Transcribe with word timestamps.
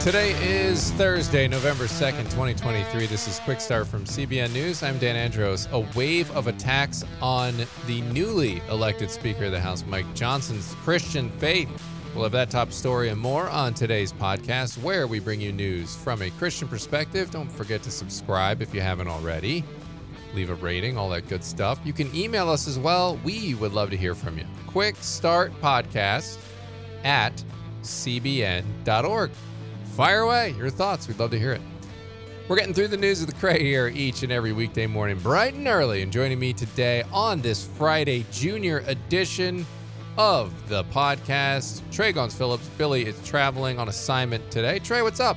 Today 0.00 0.30
is 0.42 0.92
Thursday, 0.92 1.46
November 1.46 1.84
2nd, 1.84 2.22
2023. 2.30 3.04
This 3.04 3.28
is 3.28 3.38
Quick 3.40 3.60
Start 3.60 3.86
from 3.86 4.04
CBN 4.04 4.50
News. 4.54 4.82
I'm 4.82 4.98
Dan 4.98 5.14
Andros. 5.14 5.68
A 5.72 5.80
wave 5.94 6.30
of 6.30 6.46
attacks 6.46 7.04
on 7.20 7.54
the 7.86 8.00
newly 8.00 8.62
elected 8.70 9.10
Speaker 9.10 9.44
of 9.44 9.50
the 9.52 9.60
House, 9.60 9.84
Mike 9.86 10.06
Johnson's 10.14 10.74
Christian 10.76 11.28
faith. 11.32 11.68
We'll 12.14 12.22
have 12.22 12.32
that 12.32 12.48
top 12.48 12.72
story 12.72 13.10
and 13.10 13.20
more 13.20 13.50
on 13.50 13.74
today's 13.74 14.10
podcast, 14.10 14.82
where 14.82 15.06
we 15.06 15.20
bring 15.20 15.42
you 15.42 15.52
news 15.52 15.94
from 15.94 16.22
a 16.22 16.30
Christian 16.30 16.66
perspective. 16.66 17.30
Don't 17.30 17.52
forget 17.52 17.82
to 17.82 17.90
subscribe 17.90 18.62
if 18.62 18.74
you 18.74 18.80
haven't 18.80 19.08
already. 19.08 19.64
Leave 20.32 20.48
a 20.48 20.54
rating, 20.54 20.96
all 20.96 21.10
that 21.10 21.28
good 21.28 21.44
stuff. 21.44 21.78
You 21.84 21.92
can 21.92 22.14
email 22.16 22.48
us 22.48 22.66
as 22.66 22.78
well. 22.78 23.20
We 23.22 23.54
would 23.56 23.74
love 23.74 23.90
to 23.90 23.98
hear 23.98 24.14
from 24.14 24.38
you. 24.38 24.46
Quick 24.66 24.96
Start 24.96 25.52
Podcast 25.60 26.38
at 27.04 27.44
cbn.org. 27.82 29.30
Fire 29.94 30.20
away 30.20 30.54
your 30.56 30.70
thoughts. 30.70 31.08
We'd 31.08 31.18
love 31.18 31.30
to 31.32 31.38
hear 31.38 31.52
it. 31.52 31.60
We're 32.48 32.56
getting 32.56 32.74
through 32.74 32.88
the 32.88 32.96
news 32.96 33.20
of 33.20 33.28
the 33.28 33.34
Cray 33.34 33.62
here 33.62 33.88
each 33.94 34.24
and 34.24 34.32
every 34.32 34.52
weekday 34.52 34.86
morning, 34.86 35.18
bright 35.18 35.54
and 35.54 35.68
early. 35.68 36.02
And 36.02 36.10
joining 36.10 36.38
me 36.38 36.52
today 36.52 37.04
on 37.12 37.40
this 37.40 37.64
Friday 37.64 38.26
Junior 38.32 38.82
edition 38.86 39.64
of 40.18 40.68
the 40.68 40.82
podcast, 40.84 41.82
Trey 41.92 42.12
Goins-Phillips. 42.12 42.68
Billy 42.76 43.06
is 43.06 43.24
traveling 43.24 43.78
on 43.78 43.88
assignment 43.88 44.50
today. 44.50 44.80
Trey, 44.80 45.02
what's 45.02 45.20
up? 45.20 45.36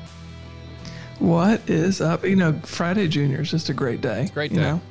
What 1.19 1.61
is 1.69 2.01
up? 2.01 2.25
You 2.25 2.35
know, 2.35 2.59
Friday 2.63 3.07
Junior 3.07 3.41
is 3.41 3.51
just 3.51 3.69
a 3.69 3.73
great 3.73 4.01
day. 4.01 4.29
Great 4.33 4.51
you 4.51 4.57
day. 4.57 4.63
know? 4.63 4.81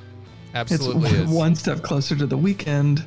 Absolutely 0.55 1.11
it's 1.11 1.21
is. 1.21 1.29
one 1.29 1.57
step 1.57 1.83
closer 1.83 2.15
to 2.15 2.27
the 2.27 2.37
weekend, 2.37 3.05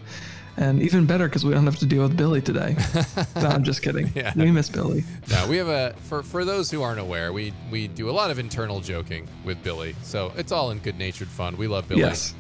and 0.57 0.81
even 0.81 1.05
better 1.05 1.27
because 1.27 1.43
we 1.45 1.53
don't 1.53 1.65
have 1.65 1.77
to 1.77 1.85
deal 1.85 2.03
with 2.03 2.15
Billy 2.15 2.41
today. 2.41 2.75
no, 3.35 3.47
I'm 3.47 3.63
just 3.63 3.81
kidding. 3.81 4.11
Yeah. 4.15 4.33
We 4.35 4.51
miss 4.51 4.69
Billy. 4.69 5.03
No, 5.29 5.47
we 5.47 5.57
have 5.57 5.67
a 5.67 5.93
for 6.03 6.23
for 6.23 6.45
those 6.45 6.71
who 6.71 6.81
aren't 6.81 6.99
aware, 6.99 7.33
we 7.33 7.53
we 7.71 7.87
do 7.87 8.09
a 8.09 8.11
lot 8.13 8.31
of 8.31 8.39
internal 8.39 8.79
joking 8.79 9.27
with 9.43 9.61
Billy, 9.63 9.95
so 10.03 10.31
it's 10.37 10.51
all 10.51 10.71
in 10.71 10.79
good 10.79 10.97
natured 10.97 11.27
fun. 11.27 11.57
We 11.57 11.67
love 11.67 11.87
Billy, 11.87 12.01
Yes. 12.01 12.33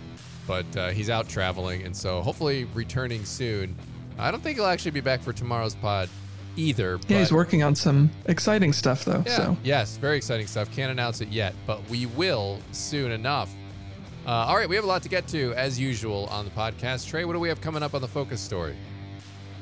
but 0.47 0.65
uh, 0.77 0.89
he's 0.89 1.09
out 1.09 1.27
traveling, 1.27 1.83
and 1.83 1.95
so 1.95 2.21
hopefully 2.21 2.65
returning 2.73 3.25
soon. 3.25 3.75
I 4.17 4.31
don't 4.31 4.41
think 4.41 4.57
he'll 4.57 4.65
actually 4.65 4.91
be 4.91 5.01
back 5.01 5.21
for 5.21 5.33
tomorrow's 5.33 5.75
pod 5.75 6.07
either. 6.55 6.99
Yeah, 7.09 7.19
he's 7.19 7.33
working 7.33 7.63
on 7.63 7.75
some 7.75 8.09
exciting 8.27 8.71
stuff 8.71 9.03
though. 9.03 9.23
Yeah. 9.25 9.35
So 9.37 9.57
Yes, 9.63 9.97
very 9.97 10.15
exciting 10.15 10.47
stuff. 10.47 10.73
Can't 10.73 10.89
announce 10.91 11.19
it 11.19 11.27
yet, 11.27 11.53
but 11.67 11.85
we 11.89 12.05
will 12.05 12.59
soon 12.71 13.11
enough. 13.11 13.53
Uh, 14.25 14.29
all 14.31 14.57
right, 14.57 14.67
we 14.67 14.75
have 14.75 14.83
a 14.85 14.87
lot 14.87 15.03
to 15.03 15.09
get 15.09 15.27
to 15.27 15.53
as 15.53 15.79
usual 15.79 16.25
on 16.31 16.45
the 16.45 16.51
podcast. 16.51 17.07
Trey, 17.07 17.25
what 17.25 17.33
do 17.33 17.39
we 17.39 17.47
have 17.49 17.61
coming 17.61 17.83
up 17.83 17.93
on 17.93 18.01
the 18.01 18.07
focus 18.07 18.41
story? 18.41 18.75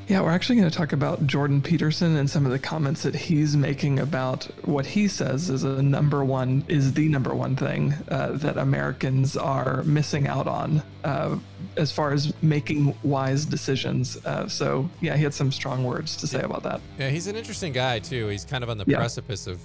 yeah, 0.09 0.19
we're 0.19 0.31
actually 0.31 0.57
going 0.57 0.69
to 0.69 0.77
talk 0.77 0.91
about 0.91 1.25
Jordan 1.25 1.61
Peterson 1.61 2.17
and 2.17 2.29
some 2.29 2.45
of 2.45 2.51
the 2.51 2.59
comments 2.59 3.03
that 3.03 3.15
he's 3.15 3.55
making 3.55 3.99
about 3.99 4.43
what 4.65 4.85
he 4.85 5.07
says 5.07 5.49
is 5.49 5.63
a 5.63 5.81
number 5.81 6.25
one 6.25 6.61
is 6.67 6.91
the 6.93 7.07
number 7.07 7.33
one 7.33 7.55
thing 7.55 7.93
uh, 8.09 8.33
that 8.33 8.57
Americans 8.57 9.37
are 9.37 9.81
missing 9.83 10.27
out 10.27 10.45
on 10.45 10.83
uh, 11.05 11.37
as 11.77 11.89
far 11.89 12.11
as 12.11 12.33
making 12.43 12.93
wise 13.03 13.45
decisions. 13.45 14.17
Uh, 14.25 14.45
so 14.45 14.89
yeah, 14.99 15.15
he 15.15 15.23
had 15.23 15.33
some 15.33 15.53
strong 15.53 15.85
words 15.85 16.17
to 16.17 16.27
say 16.27 16.41
about 16.41 16.63
that. 16.63 16.81
Yeah, 16.99 17.09
he's 17.09 17.27
an 17.27 17.37
interesting 17.37 17.71
guy 17.71 17.99
too. 17.99 18.27
He's 18.27 18.43
kind 18.43 18.61
of 18.61 18.69
on 18.69 18.77
the 18.77 18.83
Yeah. 18.85 18.97
precipice 18.97 19.47
of 19.47 19.61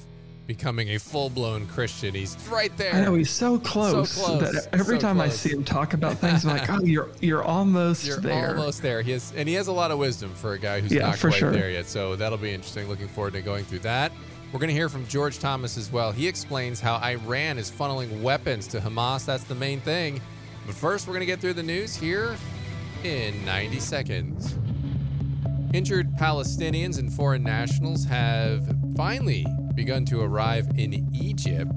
becoming 0.48 0.88
a 0.88 0.98
full-blown 0.98 1.66
Christian. 1.66 2.14
He's 2.14 2.34
right 2.50 2.74
there. 2.78 2.94
I 2.94 3.02
know 3.02 3.14
he's 3.14 3.30
so 3.30 3.58
close, 3.58 4.10
So 4.10 4.24
close, 4.24 4.50
that 4.64 4.74
every 4.74 4.96
so 4.96 5.00
time 5.02 5.20
I 5.20 5.28
see 5.28 5.50
him 5.50 5.62
talk 5.62 5.92
about 5.92 6.16
things, 6.18 6.44
I'm 6.46 6.56
like, 6.56 6.70
oh, 6.70 6.82
you're 6.82 7.10
you're 7.20 7.44
almost 7.44 8.06
You're 8.06 8.16
there. 8.18 8.56
almost 8.56 8.80
there. 8.82 9.02
He 9.02 9.12
has, 9.12 9.32
and 9.36 9.46
he 9.46 9.54
has 9.54 9.68
a 9.68 9.72
lot 9.72 9.90
of 9.90 9.98
wisdom 9.98 10.34
for 10.34 10.54
a 10.54 10.58
guy 10.58 10.80
who's 10.80 10.90
Yeah, 10.90 11.08
not 11.10 11.20
quite 11.20 11.34
sure. 11.34 11.52
there 11.52 11.70
yet. 11.70 11.86
So 11.86 12.16
that'll 12.16 12.38
be 12.38 12.50
interesting. 12.50 12.88
Looking 12.88 13.08
forward 13.08 13.34
to 13.34 13.42
going 13.42 13.64
through 13.66 13.80
that. 13.80 14.10
We're 14.50 14.58
going 14.58 14.68
to 14.70 14.74
hear 14.74 14.88
from 14.88 15.06
George 15.06 15.38
Thomas 15.38 15.76
as 15.76 15.92
well. 15.92 16.10
He 16.12 16.26
explains 16.26 16.80
how 16.80 16.96
Iran 16.96 17.58
is 17.58 17.70
funneling 17.70 18.22
weapons 18.22 18.66
to 18.68 18.80
Hamas. 18.80 19.26
That's 19.26 19.44
the 19.44 19.54
main 19.54 19.80
thing. 19.82 20.18
But 20.64 20.74
first, 20.74 21.06
we're 21.06 21.12
going 21.12 21.20
to 21.20 21.26
get 21.26 21.40
through 21.40 21.52
the 21.52 21.62
news 21.62 21.94
here 21.94 22.34
in 23.04 23.44
90 23.44 23.78
seconds. 23.80 24.54
Injured 25.74 26.10
Palestinians 26.16 26.98
and 26.98 27.12
foreign 27.12 27.42
nationals 27.42 28.06
have 28.06 28.66
finally 28.96 29.44
begun 29.78 30.04
to 30.04 30.20
arrive 30.20 30.66
in 30.74 31.08
Egypt 31.14 31.70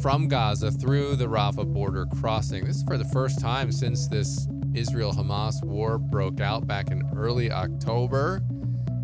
from 0.00 0.26
Gaza 0.26 0.70
through 0.70 1.16
the 1.16 1.26
Rafah 1.26 1.70
border 1.70 2.06
crossing. 2.06 2.64
This 2.64 2.76
is 2.76 2.82
for 2.84 2.96
the 2.96 3.04
first 3.04 3.38
time 3.38 3.70
since 3.70 4.08
this 4.08 4.48
Israel 4.72 5.12
Hamas 5.12 5.62
war 5.62 5.98
broke 5.98 6.40
out 6.40 6.66
back 6.66 6.90
in 6.90 7.02
early 7.14 7.52
October. 7.52 8.40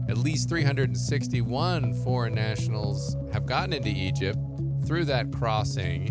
At 0.09 0.17
least 0.17 0.49
361 0.49 1.93
foreign 2.05 2.35
nationals 2.35 3.19
have 3.35 3.45
gotten 3.45 3.75
into 3.75 3.91
Egypt 3.91 4.39
through 4.87 5.05
that 5.05 5.31
crossing. 5.31 6.09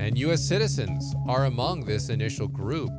And 0.00 0.16
U.S. 0.16 0.42
citizens 0.42 1.14
are 1.28 1.44
among 1.44 1.84
this 1.84 2.08
initial 2.08 2.48
group 2.48 2.92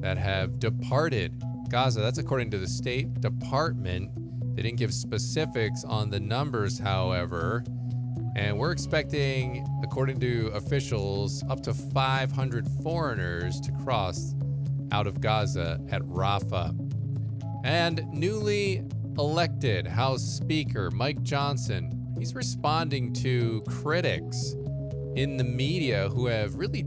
that 0.00 0.16
have 0.16 0.60
departed 0.60 1.42
Gaza. 1.70 2.02
That's 2.02 2.18
according 2.18 2.52
to 2.52 2.58
the 2.58 2.68
State 2.68 3.20
Department. 3.20 4.12
They 4.54 4.62
didn't 4.62 4.78
give 4.78 4.94
specifics 4.94 5.84
on 5.84 6.10
the 6.10 6.20
numbers, 6.20 6.78
however. 6.78 7.64
And 8.36 8.58
we're 8.58 8.72
expecting, 8.72 9.66
according 9.82 10.20
to 10.20 10.48
officials, 10.54 11.42
up 11.48 11.60
to 11.62 11.74
500 11.74 12.66
foreigners 12.82 13.60
to 13.60 13.72
cross 13.84 14.34
out 14.92 15.06
of 15.06 15.20
Gaza 15.20 15.80
at 15.90 16.02
Rafah. 16.02 16.72
And 17.64 18.06
newly 18.12 18.82
elected 19.18 19.86
House 19.86 20.22
Speaker 20.22 20.90
Mike 20.90 21.22
Johnson, 21.22 22.14
he's 22.18 22.34
responding 22.34 23.12
to 23.14 23.62
critics 23.62 24.54
in 25.16 25.36
the 25.36 25.44
media 25.44 26.08
who 26.08 26.26
have 26.26 26.56
really 26.56 26.86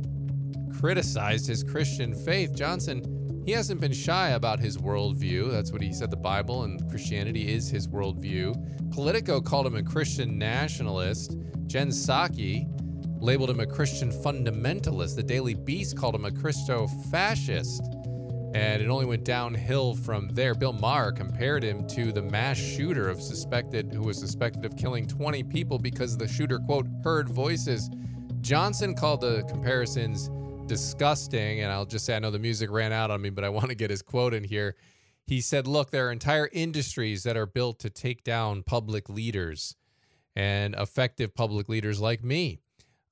criticized 0.80 1.48
his 1.48 1.64
Christian 1.64 2.14
faith. 2.14 2.54
Johnson, 2.54 3.02
he 3.48 3.54
hasn't 3.54 3.80
been 3.80 3.94
shy 3.94 4.32
about 4.32 4.60
his 4.60 4.78
worldview. 4.78 5.50
That's 5.50 5.72
what 5.72 5.82
he 5.82 5.94
said 5.94 6.12
the 6.12 6.18
Bible 6.18 6.64
and 6.66 6.86
Christianity 6.90 7.54
is 7.54 7.70
his 7.70 7.88
worldview. 7.88 8.92
Politico 8.92 9.40
called 9.40 9.66
him 9.66 9.78
a 9.78 9.82
Christian 9.82 10.38
nationalist. 10.38 11.38
Jen 11.66 11.88
Psaki 11.88 12.68
labeled 13.22 13.50
him 13.50 13.62
a 13.62 13.66
Christian 13.66 14.12
fundamentalist. 14.12 15.16
The 15.16 15.24
Daily 15.24 15.54
Beast 15.54 15.96
called 15.96 16.14
him 16.14 16.26
a 16.26 16.32
Christo 16.32 16.88
fascist. 17.10 17.84
And 18.54 18.82
it 18.82 18.90
only 18.90 19.06
went 19.06 19.24
downhill 19.24 19.96
from 19.96 20.28
there. 20.34 20.54
Bill 20.54 20.74
Maher 20.74 21.14
compared 21.14 21.64
him 21.64 21.88
to 21.88 22.12
the 22.12 22.24
mass 22.24 22.58
shooter 22.58 23.08
of 23.08 23.22
suspected 23.22 23.94
who 23.94 24.02
was 24.02 24.18
suspected 24.18 24.66
of 24.66 24.76
killing 24.76 25.08
20 25.08 25.44
people 25.44 25.80
because 25.80 26.18
the 26.18 26.28
shooter 26.28 26.60
quote 26.60 26.88
heard 27.02 27.30
voices. 27.30 27.90
Johnson 28.42 28.94
called 28.94 29.22
the 29.22 29.44
comparisons 29.48 30.30
disgusting, 30.68 31.62
and 31.62 31.72
I'll 31.72 31.86
just 31.86 32.06
say 32.06 32.16
I 32.16 32.20
know 32.20 32.32
the 32.32 32.40
music 32.40 32.70
ran 32.70 32.92
out 32.92 33.10
on 33.12 33.22
me, 33.22 33.30
but 33.30 33.44
I 33.44 33.50
want 33.50 33.70
to 33.70 33.76
get 33.76 33.90
his 33.90 34.02
quote 34.02 34.34
in 34.34 34.44
here. 34.44 34.76
He 35.26 35.42
said, 35.42 35.68
"Look, 35.68 35.92
there 35.92 36.08
are 36.08 36.12
entire 36.12 36.50
industries 36.52 37.24
that 37.24 37.38
are 37.38 37.46
built 37.46 37.80
to 37.80 37.90
take 37.90 38.24
down 38.24 38.64
public 38.64 39.10
leaders 39.10 39.76
and 40.36 40.76
effective 40.76 41.34
public 41.34 41.68
leaders 41.68 42.00
like 42.00 42.24
me. 42.24 42.60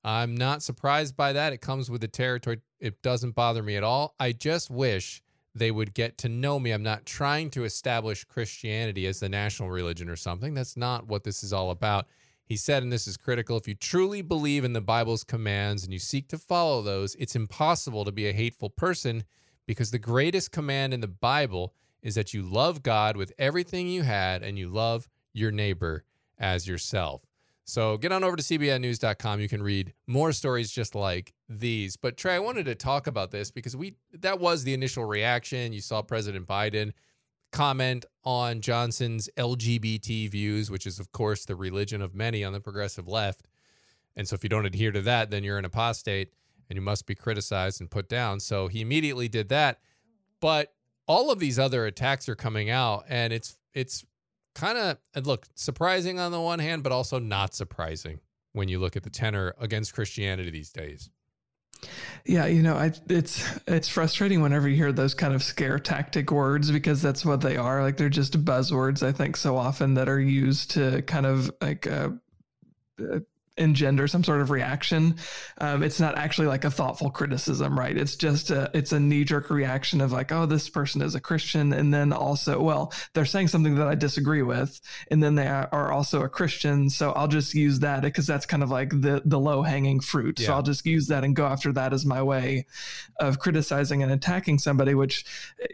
I'm 0.04 0.36
not 0.36 0.62
surprised 0.62 1.16
by 1.16 1.32
that. 1.32 1.52
It 1.52 1.60
comes 1.60 1.90
with 1.90 2.00
the 2.00 2.08
territory. 2.08 2.60
It 2.78 3.02
doesn't 3.02 3.34
bother 3.34 3.62
me 3.64 3.74
at 3.74 3.82
all. 3.82 4.14
I 4.20 4.30
just 4.30 4.70
wish 4.70 5.20
they 5.52 5.72
would 5.72 5.92
get 5.92 6.18
to 6.18 6.28
know 6.28 6.60
me. 6.60 6.70
I'm 6.70 6.84
not 6.84 7.04
trying 7.04 7.50
to 7.50 7.64
establish 7.64 8.22
Christianity 8.22 9.06
as 9.08 9.18
the 9.18 9.28
national 9.28 9.70
religion 9.70 10.08
or 10.08 10.14
something. 10.14 10.54
That's 10.54 10.76
not 10.76 11.08
what 11.08 11.24
this 11.24 11.42
is 11.42 11.52
all 11.52 11.72
about. 11.72 12.06
He 12.46 12.56
said, 12.56 12.84
and 12.84 12.92
this 12.92 13.08
is 13.08 13.16
critical 13.16 13.56
if 13.56 13.66
you 13.66 13.74
truly 13.74 14.22
believe 14.22 14.64
in 14.64 14.72
the 14.72 14.80
Bible's 14.80 15.24
commands 15.24 15.82
and 15.82 15.92
you 15.92 15.98
seek 15.98 16.28
to 16.28 16.38
follow 16.38 16.80
those, 16.80 17.16
it's 17.16 17.34
impossible 17.34 18.04
to 18.04 18.12
be 18.12 18.28
a 18.28 18.32
hateful 18.32 18.70
person 18.70 19.24
because 19.66 19.90
the 19.90 19.98
greatest 19.98 20.52
command 20.52 20.94
in 20.94 21.00
the 21.00 21.08
Bible 21.08 21.74
is 22.02 22.14
that 22.14 22.32
you 22.32 22.42
love 22.42 22.84
God 22.84 23.16
with 23.16 23.32
everything 23.36 23.88
you 23.88 24.02
had 24.02 24.44
and 24.44 24.56
you 24.56 24.68
love 24.68 25.08
your 25.32 25.50
neighbor 25.50 26.04
as 26.38 26.68
yourself. 26.68 27.22
So 27.64 27.96
get 27.96 28.12
on 28.12 28.22
over 28.22 28.36
to 28.36 28.42
cbnnews.com. 28.44 29.40
You 29.40 29.48
can 29.48 29.60
read 29.60 29.92
more 30.06 30.30
stories 30.30 30.70
just 30.70 30.94
like 30.94 31.34
these. 31.48 31.96
But 31.96 32.16
Trey, 32.16 32.36
I 32.36 32.38
wanted 32.38 32.66
to 32.66 32.76
talk 32.76 33.08
about 33.08 33.32
this 33.32 33.50
because 33.50 33.74
we 33.76 33.96
that 34.12 34.38
was 34.38 34.62
the 34.62 34.72
initial 34.72 35.04
reaction. 35.04 35.72
You 35.72 35.80
saw 35.80 36.00
President 36.00 36.46
Biden 36.46 36.92
comment 37.56 38.04
on 38.22 38.60
Johnson's 38.60 39.30
LGBT 39.38 40.30
views, 40.30 40.70
which 40.70 40.86
is 40.86 41.00
of 41.00 41.10
course 41.12 41.46
the 41.46 41.56
religion 41.56 42.02
of 42.02 42.14
many 42.14 42.44
on 42.44 42.52
the 42.52 42.60
progressive 42.60 43.08
left. 43.08 43.48
And 44.14 44.28
so 44.28 44.34
if 44.34 44.42
you 44.42 44.50
don't 44.50 44.66
adhere 44.66 44.92
to 44.92 45.00
that, 45.02 45.30
then 45.30 45.42
you're 45.42 45.56
an 45.56 45.64
apostate 45.64 46.32
and 46.68 46.76
you 46.76 46.82
must 46.82 47.06
be 47.06 47.14
criticized 47.14 47.80
and 47.80 47.90
put 47.90 48.08
down. 48.08 48.40
So 48.40 48.68
he 48.68 48.82
immediately 48.82 49.28
did 49.28 49.48
that. 49.48 49.78
But 50.40 50.74
all 51.06 51.30
of 51.30 51.38
these 51.38 51.58
other 51.58 51.86
attacks 51.86 52.28
are 52.28 52.34
coming 52.34 52.68
out 52.68 53.04
and 53.08 53.32
it's 53.32 53.56
it's 53.72 54.04
kind 54.54 54.76
of 54.76 55.26
look 55.26 55.46
surprising 55.54 56.18
on 56.18 56.32
the 56.32 56.40
one 56.40 56.58
hand 56.58 56.82
but 56.82 56.92
also 56.92 57.18
not 57.18 57.54
surprising 57.54 58.20
when 58.52 58.68
you 58.68 58.78
look 58.78 58.96
at 58.96 59.02
the 59.02 59.10
tenor 59.10 59.54
against 59.60 59.94
christianity 59.94 60.50
these 60.50 60.72
days 60.72 61.10
Yeah, 62.24 62.46
you 62.46 62.62
know, 62.62 62.74
I, 62.74 62.92
it's 63.08 63.46
it's 63.66 63.88
frustrating 63.88 64.40
whenever 64.42 64.68
you 64.68 64.76
hear 64.76 64.92
those 64.92 65.14
kind 65.14 65.34
of 65.34 65.42
scare 65.42 65.78
tactic 65.78 66.30
words 66.30 66.70
because 66.70 67.00
that's 67.00 67.24
what 67.24 67.40
they 67.40 67.56
are. 67.56 67.82
Like 67.82 67.96
they're 67.96 68.08
just 68.08 68.44
buzzwords. 68.44 69.02
I 69.02 69.12
think 69.12 69.36
so 69.36 69.56
often 69.56 69.94
that 69.94 70.08
are 70.08 70.20
used 70.20 70.72
to 70.72 71.02
kind 71.02 71.26
of 71.26 71.50
like 71.60 71.86
uh, 71.86 72.10
uh 73.00 73.20
engender 73.56 74.06
some 74.06 74.24
sort 74.24 74.40
of 74.40 74.50
reaction. 74.50 75.16
Um, 75.58 75.82
it's 75.82 76.00
not 76.00 76.16
actually 76.16 76.46
like 76.46 76.64
a 76.64 76.70
thoughtful 76.70 77.10
criticism, 77.10 77.78
right? 77.78 77.96
It's 77.96 78.16
just 78.16 78.50
a 78.50 78.70
it's 78.74 78.92
a 78.92 79.00
knee 79.00 79.24
jerk 79.24 79.50
reaction 79.50 80.00
of 80.00 80.12
like, 80.12 80.32
oh, 80.32 80.46
this 80.46 80.68
person 80.68 81.02
is 81.02 81.14
a 81.14 81.20
Christian, 81.20 81.72
and 81.72 81.92
then 81.92 82.12
also, 82.12 82.60
well, 82.60 82.92
they're 83.14 83.24
saying 83.24 83.48
something 83.48 83.74
that 83.76 83.86
I 83.86 83.94
disagree 83.94 84.42
with, 84.42 84.80
and 85.10 85.22
then 85.22 85.34
they 85.34 85.46
are 85.46 85.92
also 85.92 86.22
a 86.22 86.28
Christian, 86.28 86.90
so 86.90 87.12
I'll 87.12 87.28
just 87.28 87.54
use 87.54 87.80
that 87.80 88.02
because 88.02 88.26
that's 88.26 88.46
kind 88.46 88.62
of 88.62 88.70
like 88.70 88.90
the 88.90 89.22
the 89.24 89.38
low 89.38 89.62
hanging 89.62 90.00
fruit. 90.00 90.38
Yeah. 90.40 90.46
So 90.46 90.52
I'll 90.54 90.62
just 90.62 90.84
use 90.86 91.06
that 91.08 91.24
and 91.24 91.34
go 91.34 91.46
after 91.46 91.72
that 91.72 91.92
as 91.92 92.04
my 92.04 92.22
way 92.22 92.66
of 93.20 93.38
criticizing 93.38 94.02
and 94.02 94.12
attacking 94.12 94.58
somebody. 94.58 94.94
Which, 94.94 95.24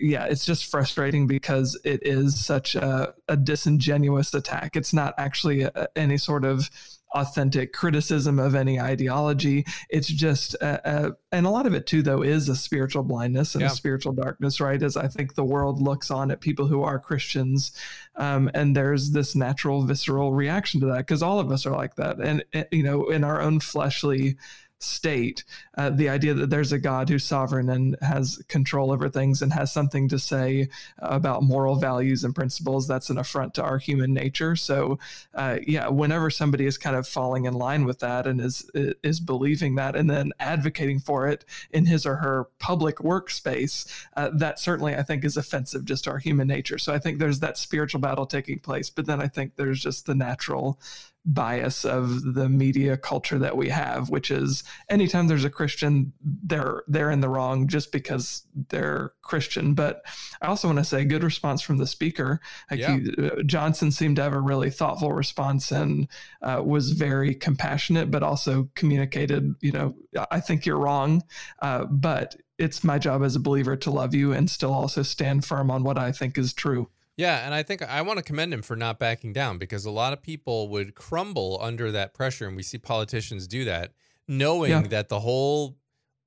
yeah, 0.00 0.24
it's 0.24 0.44
just 0.44 0.66
frustrating 0.66 1.26
because 1.26 1.78
it 1.84 2.06
is 2.06 2.44
such 2.44 2.74
a, 2.74 3.14
a 3.28 3.36
disingenuous 3.36 4.34
attack. 4.34 4.76
It's 4.76 4.92
not 4.92 5.14
actually 5.18 5.62
a, 5.62 5.88
any 5.96 6.18
sort 6.18 6.44
of 6.44 6.70
authentic 7.14 7.72
criticism 7.72 8.38
of 8.38 8.54
any 8.54 8.80
ideology. 8.80 9.64
It's 9.88 10.08
just, 10.08 10.56
uh, 10.60 10.78
uh, 10.84 11.10
and 11.30 11.46
a 11.46 11.50
lot 11.50 11.66
of 11.66 11.74
it 11.74 11.86
too, 11.86 12.02
though, 12.02 12.22
is 12.22 12.48
a 12.48 12.56
spiritual 12.56 13.02
blindness 13.02 13.54
and 13.54 13.62
yeah. 13.62 13.68
a 13.68 13.70
spiritual 13.70 14.12
darkness, 14.12 14.60
right? 14.60 14.82
As 14.82 14.96
I 14.96 15.08
think 15.08 15.34
the 15.34 15.44
world 15.44 15.80
looks 15.80 16.10
on 16.10 16.30
at 16.30 16.40
people 16.40 16.66
who 16.66 16.82
are 16.82 16.98
Christians, 16.98 17.72
um, 18.16 18.50
and 18.54 18.76
there's 18.76 19.10
this 19.10 19.34
natural, 19.34 19.82
visceral 19.82 20.32
reaction 20.32 20.80
to 20.80 20.86
that 20.86 20.98
because 20.98 21.22
all 21.22 21.40
of 21.40 21.50
us 21.50 21.66
are 21.66 21.76
like 21.76 21.96
that, 21.96 22.18
and 22.20 22.44
you 22.70 22.82
know, 22.82 23.08
in 23.08 23.24
our 23.24 23.40
own 23.40 23.60
fleshly 23.60 24.36
state. 24.82 25.44
Uh, 25.76 25.90
the 25.90 26.08
idea 26.08 26.34
that 26.34 26.50
there's 26.50 26.72
a 26.72 26.78
God 26.78 27.08
who's 27.08 27.24
sovereign 27.24 27.68
and 27.68 27.96
has 28.02 28.42
control 28.48 28.92
over 28.92 29.08
things 29.08 29.42
and 29.42 29.52
has 29.52 29.72
something 29.72 30.08
to 30.08 30.18
say 30.18 30.68
about 30.98 31.42
moral 31.42 31.76
values 31.76 32.24
and 32.24 32.34
principles, 32.34 32.86
that's 32.86 33.10
an 33.10 33.18
affront 33.18 33.54
to 33.54 33.62
our 33.62 33.78
human 33.78 34.12
nature. 34.12 34.56
So, 34.56 34.98
uh, 35.34 35.58
yeah, 35.66 35.88
whenever 35.88 36.30
somebody 36.30 36.66
is 36.66 36.78
kind 36.78 36.96
of 36.96 37.06
falling 37.06 37.44
in 37.44 37.54
line 37.54 37.84
with 37.84 38.00
that 38.00 38.26
and 38.26 38.40
is 38.40 38.68
is 38.74 39.20
believing 39.20 39.76
that 39.76 39.96
and 39.96 40.08
then 40.10 40.32
advocating 40.40 40.98
for 41.00 41.28
it 41.28 41.44
in 41.70 41.86
his 41.86 42.06
or 42.06 42.16
her 42.16 42.48
public 42.58 42.96
workspace, 42.96 44.06
uh, 44.16 44.30
that 44.34 44.58
certainly 44.58 44.94
I 44.94 45.02
think 45.02 45.24
is 45.24 45.36
offensive 45.36 45.84
just 45.84 46.04
to 46.04 46.10
our 46.10 46.18
human 46.18 46.48
nature. 46.48 46.78
So 46.78 46.92
I 46.92 46.98
think 46.98 47.18
there's 47.18 47.40
that 47.40 47.58
spiritual 47.58 48.00
battle 48.00 48.26
taking 48.26 48.58
place, 48.58 48.90
but 48.90 49.06
then 49.06 49.20
I 49.20 49.28
think 49.28 49.56
there's 49.56 49.80
just 49.80 50.06
the 50.06 50.14
natural 50.14 50.78
bias 51.24 51.84
of 51.84 52.34
the 52.34 52.48
media 52.48 52.96
culture 52.96 53.38
that 53.38 53.56
we 53.56 53.68
have, 53.68 54.10
which 54.10 54.30
is 54.30 54.64
anytime 54.88 55.28
there's 55.28 55.44
a 55.44 55.50
Christian, 55.50 56.12
they're 56.22 56.82
they're 56.88 57.10
in 57.10 57.20
the 57.20 57.28
wrong 57.28 57.68
just 57.68 57.92
because 57.92 58.44
they're 58.70 59.12
Christian. 59.22 59.74
But 59.74 60.02
I 60.40 60.46
also 60.46 60.68
want 60.68 60.78
to 60.78 60.84
say, 60.84 61.04
good 61.04 61.22
response 61.22 61.62
from 61.62 61.78
the 61.78 61.86
speaker. 61.86 62.40
Like 62.70 62.80
yeah. 62.80 62.98
he, 62.98 63.26
uh, 63.26 63.42
Johnson 63.44 63.90
seemed 63.92 64.16
to 64.16 64.22
have 64.22 64.32
a 64.32 64.40
really 64.40 64.70
thoughtful 64.70 65.12
response 65.12 65.70
and 65.70 66.08
uh, 66.42 66.62
was 66.64 66.92
very 66.92 67.34
compassionate, 67.34 68.10
but 68.10 68.22
also 68.22 68.68
communicated. 68.74 69.54
You 69.60 69.72
know, 69.72 69.94
I 70.30 70.40
think 70.40 70.66
you're 70.66 70.78
wrong, 70.78 71.22
uh, 71.60 71.84
but 71.84 72.36
it's 72.58 72.84
my 72.84 72.98
job 72.98 73.22
as 73.22 73.36
a 73.36 73.40
believer 73.40 73.76
to 73.76 73.90
love 73.90 74.14
you 74.14 74.32
and 74.32 74.50
still 74.50 74.72
also 74.72 75.02
stand 75.02 75.44
firm 75.44 75.70
on 75.70 75.84
what 75.84 75.98
I 75.98 76.12
think 76.12 76.36
is 76.36 76.52
true. 76.52 76.88
Yeah, 77.16 77.44
and 77.44 77.54
I 77.54 77.62
think 77.62 77.82
I 77.82 78.00
want 78.02 78.18
to 78.18 78.22
commend 78.22 78.54
him 78.54 78.62
for 78.62 78.74
not 78.74 78.98
backing 78.98 79.32
down 79.32 79.58
because 79.58 79.84
a 79.84 79.90
lot 79.90 80.12
of 80.12 80.22
people 80.22 80.68
would 80.68 80.94
crumble 80.94 81.58
under 81.60 81.92
that 81.92 82.14
pressure, 82.14 82.46
and 82.46 82.56
we 82.56 82.62
see 82.62 82.78
politicians 82.78 83.46
do 83.46 83.64
that, 83.66 83.92
knowing 84.26 84.70
yeah. 84.70 84.82
that 84.82 85.08
the 85.08 85.20
whole 85.20 85.76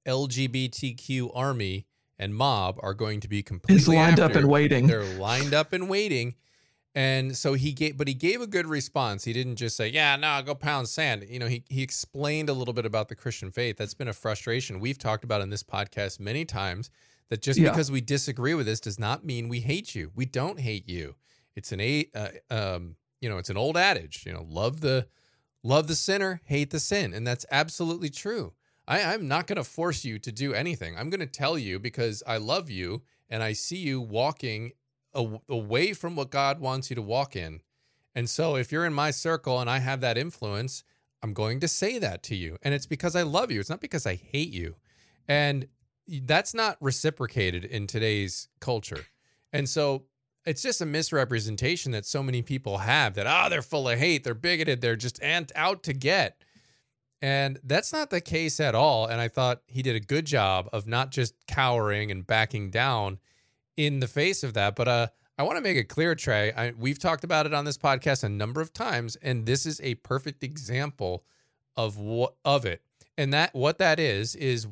LGBTQ 0.06 1.32
army 1.34 1.88
and 2.20 2.36
mob 2.36 2.80
are 2.82 2.94
going 2.94 3.20
to 3.20 3.28
be 3.28 3.42
completely 3.42 3.80
He's 3.80 3.88
lined 3.88 4.20
after. 4.20 4.24
up 4.24 4.36
and 4.36 4.48
waiting. 4.48 4.88
They're 4.88 5.18
lined 5.18 5.54
up 5.54 5.74
and 5.74 5.90
waiting. 5.90 6.36
And 6.94 7.36
so 7.36 7.54
he 7.56 7.74
gave, 7.74 7.98
but 7.98 8.08
he 8.08 8.14
gave 8.14 8.40
a 8.40 8.48
good 8.48 8.66
response. 8.66 9.26
He 9.26 9.34
didn't 9.34 9.58
just 9.58 9.76
say, 9.76 9.90
"Yeah, 9.90 10.16
no, 10.16 10.42
go 10.46 10.56
pound 10.56 10.88
sand." 10.88 11.26
You 11.28 11.40
know, 11.40 11.48
he 11.48 11.64
he 11.68 11.82
explained 11.82 12.48
a 12.48 12.54
little 12.54 12.74
bit 12.74 12.86
about 12.86 13.10
the 13.10 13.16
Christian 13.16 13.52
faith. 13.52 13.76
That's 13.76 13.94
been 13.94 14.08
a 14.08 14.14
frustration 14.14 14.80
we've 14.80 14.98
talked 14.98 15.26
about 15.26 15.42
in 15.42 15.50
this 15.50 15.62
podcast 15.62 16.22
many 16.22 16.46
times 16.46 16.90
that 17.30 17.42
just 17.42 17.60
yeah. 17.60 17.70
because 17.70 17.92
we 17.92 18.02
disagree 18.02 18.54
with 18.54 18.66
this 18.66 18.80
does 18.80 19.00
not 19.00 19.26
mean 19.26 19.50
we 19.50 19.60
hate 19.60 19.96
you. 19.96 20.12
We 20.16 20.26
don't 20.26 20.60
hate 20.60 20.88
you. 20.88 21.16
It's 21.56 21.72
an 21.72 21.80
a 21.80 22.08
uh, 22.14 22.30
um, 22.50 22.96
you 23.22 23.30
know, 23.30 23.38
it's 23.38 23.50
an 23.50 23.58
old 23.58 23.78
adage. 23.78 24.24
You 24.26 24.34
know, 24.34 24.46
love 24.48 24.82
the 24.82 25.08
love 25.64 25.88
the 25.88 25.96
sinner, 25.96 26.42
hate 26.46 26.70
the 26.70 26.80
sin, 26.80 27.14
and 27.14 27.26
that's 27.26 27.46
absolutely 27.52 28.10
true. 28.10 28.54
I, 28.88 29.02
I'm 29.02 29.28
not 29.28 29.48
going 29.48 29.58
to 29.58 29.64
force 29.64 30.06
you 30.06 30.20
to 30.20 30.32
do 30.32 30.54
anything. 30.54 30.98
I'm 30.98 31.10
going 31.10 31.20
to 31.20 31.26
tell 31.26 31.58
you 31.58 31.80
because 31.80 32.22
I 32.28 32.38
love 32.38 32.70
you 32.70 33.02
and 33.30 33.42
I 33.42 33.54
see 33.54 33.78
you 33.78 34.00
walking 34.00 34.74
a, 35.14 35.40
away 35.50 35.94
from 35.94 36.16
what 36.16 36.30
God 36.30 36.60
wants 36.60 36.90
you 36.90 36.96
to 36.96 37.02
walk 37.02 37.36
in. 37.36 37.62
And 38.14 38.30
so 38.30 38.56
if 38.56 38.72
you're 38.72 38.86
in 38.86 38.94
my 38.94 39.12
circle 39.12 39.60
and 39.60 39.70
I 39.70 39.80
have 39.80 40.02
that 40.02 40.18
influence, 40.18 40.84
I'm 41.24 41.34
going 41.34 41.60
to 41.62 41.68
say 41.68 41.98
that 41.98 42.22
to 42.24 42.36
you. 42.36 42.58
And 42.62 42.74
it's 42.74 42.86
because 42.86 43.16
I 43.16 43.24
love 43.24 43.52
you. 43.52 43.60
It's 43.60 43.70
not 43.70 43.82
because 43.82 44.06
I 44.06 44.16
hate 44.16 44.54
you. 44.54 44.76
And 45.28 45.68
that's 46.08 46.54
not 46.54 46.78
reciprocated 46.80 47.66
in 47.66 47.88
today's 47.88 48.48
culture. 48.60 49.06
And 49.54 49.68
so 49.68 50.04
it's 50.46 50.62
just 50.62 50.82
a 50.82 50.86
misrepresentation 50.86 51.92
that 51.94 52.06
so 52.06 52.22
many 52.22 52.42
people 52.42 52.80
have 52.80 53.16
that, 53.16 53.26
ah, 53.26 53.44
oh, 53.46 53.50
they're 53.50 53.62
full 53.62 53.90
of 53.90 53.98
hate, 53.98 54.24
they're 54.24 54.34
bigoted, 54.34 54.82
they're 54.82 54.96
just 54.96 55.22
ant- 55.24 55.52
out 55.56 55.84
to 55.84 55.94
get. 55.94 56.42
And 57.22 57.60
that's 57.64 57.92
not 57.92 58.10
the 58.10 58.22
case 58.22 58.60
at 58.60 58.76
all. 58.76 59.08
And 59.08 59.20
I 59.20 59.28
thought 59.28 59.62
he 59.66 59.82
did 59.82 59.96
a 59.96 60.00
good 60.00 60.26
job 60.26 60.70
of 60.72 60.86
not 60.86 61.12
just 61.12 61.34
cowering 61.48 62.12
and 62.12 62.28
backing 62.28 62.70
down 62.70 63.20
in 63.78 64.00
the 64.00 64.08
face 64.08 64.44
of 64.44 64.54
that. 64.54 64.76
But 64.76 64.88
uh, 64.88 65.08
I 65.38 65.44
want 65.44 65.58
to 65.58 65.62
make 65.62 65.78
it 65.78 65.86
clear, 65.86 66.14
Trey. 66.14 66.52
I, 66.54 66.74
we've 66.78 67.00
talked 67.00 67.24
about 67.24 67.46
it 67.46 67.54
on 67.54 67.66
this 67.66 67.78
podcast 67.78 68.24
a 68.24 68.30
number 68.30 68.62
of 68.62 68.74
times, 68.74 69.16
and 69.18 69.46
this 69.46 69.66
is 69.66 69.82
a 69.82 69.96
perfect 69.96 70.44
example 70.44 71.24
of 71.76 71.98
what 71.98 72.36
of 72.46 72.66
it. 72.66 72.84
And 73.18 73.34
that 73.34 73.56
what 73.56 73.80
that 73.80 74.00
is 74.00 74.36
is 74.36 74.68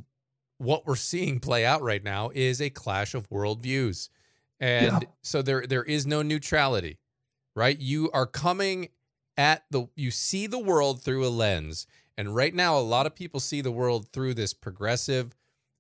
what 0.64 0.88
we're 0.88 0.96
seeing 0.96 1.40
play 1.40 1.66
out 1.66 1.82
right 1.82 2.04
now 2.04 2.32
is 2.34 2.62
a 2.62 2.70
clash 2.70 3.14
of 3.14 3.30
worldviews. 3.30 4.10
And 4.60 5.02
yeah. 5.02 5.10
so 5.22 5.42
there 5.42 5.66
there 5.68 5.84
is 5.84 6.08
no 6.08 6.22
neutrality, 6.22 7.00
right? 7.56 7.78
You 7.78 8.10
are 8.12 8.26
coming 8.26 8.90
at 9.38 9.66
the 9.72 9.88
you 9.96 10.12
see 10.12 10.48
the 10.48 10.60
world 10.60 11.02
through 11.02 11.26
a 11.26 11.30
lens. 11.30 11.88
And 12.18 12.36
right 12.36 12.54
now, 12.54 12.78
a 12.78 12.80
lot 12.80 13.08
of 13.08 13.16
people 13.16 13.40
see 13.40 13.62
the 13.62 13.72
world 13.72 14.08
through 14.14 14.36
this 14.36 14.54
progressive, 14.54 15.36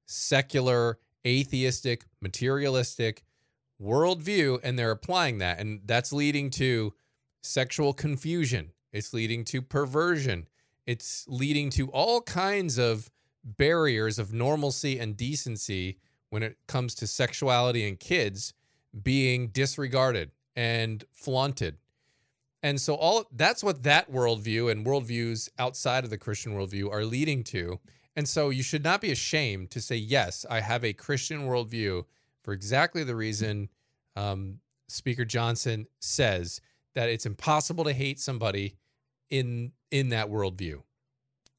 secular, 0.07 0.97
atheistic, 1.25 2.05
materialistic 2.21 3.23
worldview, 3.81 4.59
and 4.63 4.77
they're 4.77 4.91
applying 4.91 5.37
that. 5.37 5.59
And 5.59 5.81
that's 5.85 6.11
leading 6.11 6.49
to 6.51 6.93
sexual 7.43 7.93
confusion. 7.93 8.71
It's 8.91 9.13
leading 9.13 9.45
to 9.45 9.61
perversion. 9.61 10.47
It's 10.87 11.25
leading 11.27 11.69
to 11.71 11.89
all 11.89 12.21
kinds 12.21 12.77
of 12.77 13.09
barriers 13.43 14.19
of 14.19 14.33
normalcy 14.33 14.99
and 14.99 15.17
decency 15.17 15.97
when 16.29 16.43
it 16.43 16.57
comes 16.67 16.95
to 16.95 17.07
sexuality 17.07 17.87
and 17.87 17.99
kids 17.99 18.53
being 19.01 19.47
disregarded 19.47 20.31
and 20.55 21.03
flaunted. 21.11 21.77
And 22.61 22.79
so 22.79 22.95
all 22.95 23.25
that's 23.31 23.63
what 23.63 23.83
that 23.83 24.11
worldview 24.11 24.71
and 24.71 24.85
worldviews 24.85 25.49
outside 25.59 26.03
of 26.03 26.09
the 26.09 26.17
Christian 26.17 26.53
worldview 26.53 26.91
are 26.91 27.03
leading 27.03 27.43
to. 27.45 27.79
And 28.15 28.27
so 28.27 28.49
you 28.49 28.63
should 28.63 28.83
not 28.83 29.01
be 29.01 29.11
ashamed 29.11 29.71
to 29.71 29.81
say, 29.81 29.95
yes, 29.95 30.45
I 30.49 30.61
have 30.61 30.85
a 30.85 30.93
Christian 30.93 31.47
worldview 31.47 32.05
for 32.43 32.53
exactly 32.53 33.03
the 33.03 33.15
reason 33.15 33.69
um, 34.15 34.59
Speaker 34.87 35.25
Johnson 35.25 35.87
says 35.99 36.61
that 36.95 37.09
it's 37.09 37.25
impossible 37.25 37.83
to 37.83 37.93
hate 37.93 38.19
somebody 38.19 38.77
in 39.29 39.71
in 39.91 40.09
that 40.09 40.29
worldview. 40.29 40.83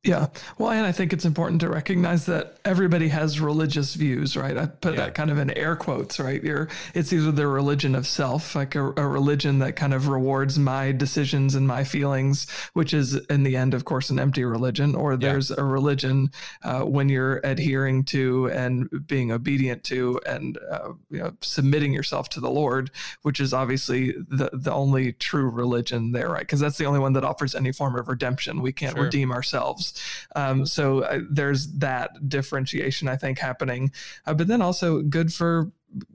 Yeah. 0.04 0.26
Well, 0.58 0.70
and 0.70 0.84
I 0.84 0.92
think 0.92 1.14
it's 1.14 1.24
important 1.24 1.62
to 1.62 1.70
recognize 1.70 2.26
that 2.26 2.58
everybody 2.66 3.08
has 3.08 3.40
religious 3.40 3.94
views, 3.94 4.36
right? 4.36 4.56
I 4.56 4.66
put 4.66 4.94
yeah. 4.94 5.06
that 5.06 5.14
kind 5.14 5.30
of 5.30 5.38
in 5.38 5.50
air 5.56 5.76
quotes, 5.76 6.20
right? 6.20 6.44
You're, 6.44 6.68
it's 6.92 7.10
either 7.10 7.32
the 7.32 7.46
religion 7.46 7.94
of 7.94 8.06
self, 8.06 8.54
like 8.54 8.74
a, 8.74 8.92
a, 8.98 9.06
religion 9.06 9.60
that 9.60 9.76
kind 9.76 9.94
of 9.94 10.08
rewards 10.08 10.58
my 10.58 10.92
decisions 10.92 11.54
and 11.54 11.66
my 11.66 11.84
feelings, 11.84 12.46
which 12.74 12.92
is 12.92 13.14
in 13.14 13.44
the 13.44 13.56
end, 13.56 13.72
of 13.72 13.86
course, 13.86 14.10
an 14.10 14.18
empty 14.18 14.44
religion, 14.44 14.94
or 14.94 15.16
there's 15.16 15.48
yeah. 15.48 15.56
a 15.58 15.64
religion 15.64 16.30
uh, 16.64 16.82
when 16.82 17.08
you're 17.08 17.40
adhering 17.42 18.04
to 18.04 18.50
and 18.50 19.06
being 19.06 19.32
obedient 19.32 19.84
to 19.84 20.20
and 20.26 20.58
uh, 20.70 20.92
you 21.08 21.18
know, 21.18 21.32
submitting 21.40 21.94
yourself 21.94 22.28
to 22.28 22.40
the 22.40 22.50
Lord, 22.50 22.90
which 23.22 23.40
is 23.40 23.54
obviously 23.54 24.12
the, 24.28 24.50
the 24.52 24.72
only 24.72 25.12
true 25.12 25.48
religion 25.48 26.12
there, 26.12 26.28
right? 26.28 26.40
Because 26.40 26.60
that's 26.60 26.76
the 26.76 26.84
only 26.84 27.00
one 27.00 27.14
that 27.14 27.24
offers 27.24 27.54
any 27.54 27.72
form 27.72 27.96
of 27.96 28.08
redemption. 28.08 28.60
We 28.60 28.72
can't 28.72 28.94
sure. 28.94 29.04
redeem 29.04 29.32
ourselves. 29.32 29.93
Um, 30.36 30.66
so 30.66 31.00
uh, 31.00 31.20
there's 31.30 31.68
that 31.74 32.28
differentiation 32.28 33.08
I 33.08 33.16
think 33.16 33.38
happening, 33.38 33.92
uh, 34.26 34.34
but 34.34 34.46
then 34.46 34.62
also 34.62 35.02
good 35.02 35.32
for 35.32 35.70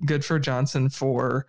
good 0.05 0.25
for 0.25 0.39
Johnson 0.39 0.89
for 0.89 1.45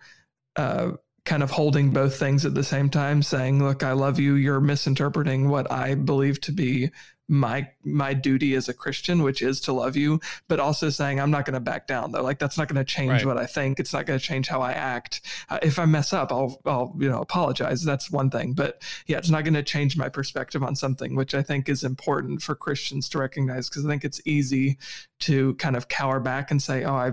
uh, 0.55 0.91
kind 1.25 1.43
of 1.43 1.51
holding 1.51 1.91
both 1.91 2.17
things 2.17 2.45
at 2.45 2.53
the 2.53 2.63
same 2.63 2.89
time, 2.89 3.21
saying, 3.21 3.63
"Look, 3.63 3.83
I 3.83 3.93
love 3.93 4.19
you. 4.19 4.35
You're 4.35 4.61
misinterpreting 4.61 5.49
what 5.49 5.71
I 5.71 5.95
believe 5.95 6.41
to 6.41 6.51
be 6.51 6.91
my 7.31 7.65
my 7.85 8.13
duty 8.13 8.55
as 8.55 8.67
a 8.67 8.73
Christian, 8.73 9.23
which 9.23 9.41
is 9.41 9.61
to 9.61 9.71
love 9.71 9.95
you, 9.95 10.19
but 10.49 10.59
also 10.59 10.89
saying 10.89 11.19
I'm 11.19 11.31
not 11.31 11.45
going 11.45 11.53
to 11.53 11.61
back 11.61 11.87
down. 11.87 12.11
Though, 12.11 12.21
like 12.21 12.39
that's 12.39 12.57
not 12.57 12.67
going 12.67 12.75
to 12.75 12.83
change 12.83 13.11
right. 13.11 13.25
what 13.25 13.37
I 13.37 13.45
think. 13.45 13.79
It's 13.79 13.93
not 13.93 14.05
going 14.05 14.19
to 14.19 14.23
change 14.23 14.49
how 14.49 14.61
I 14.61 14.73
act. 14.73 15.21
Uh, 15.49 15.57
if 15.63 15.79
I 15.79 15.85
mess 15.85 16.11
up, 16.11 16.31
I'll 16.31 16.61
I'll 16.65 16.93
you 16.99 17.09
know 17.09 17.21
apologize. 17.21 17.83
That's 17.83 18.11
one 18.11 18.29
thing, 18.29 18.51
but 18.53 18.83
yeah, 19.07 19.17
it's 19.17 19.29
not 19.29 19.45
going 19.45 19.53
to 19.53 19.63
change 19.63 19.95
my 19.95 20.09
perspective 20.09 20.61
on 20.61 20.75
something, 20.75 21.15
which 21.15 21.33
I 21.33 21.41
think 21.41 21.69
is 21.69 21.85
important 21.85 22.41
for 22.41 22.53
Christians 22.53 23.07
to 23.09 23.19
recognize 23.19 23.69
because 23.69 23.85
I 23.85 23.89
think 23.89 24.03
it's 24.03 24.19
easy 24.25 24.77
to 25.21 25.55
kind 25.55 25.77
of 25.77 25.87
cower 25.87 26.19
back 26.19 26.51
and 26.51 26.61
say, 26.61 26.83
oh, 26.83 26.95
I 26.95 27.11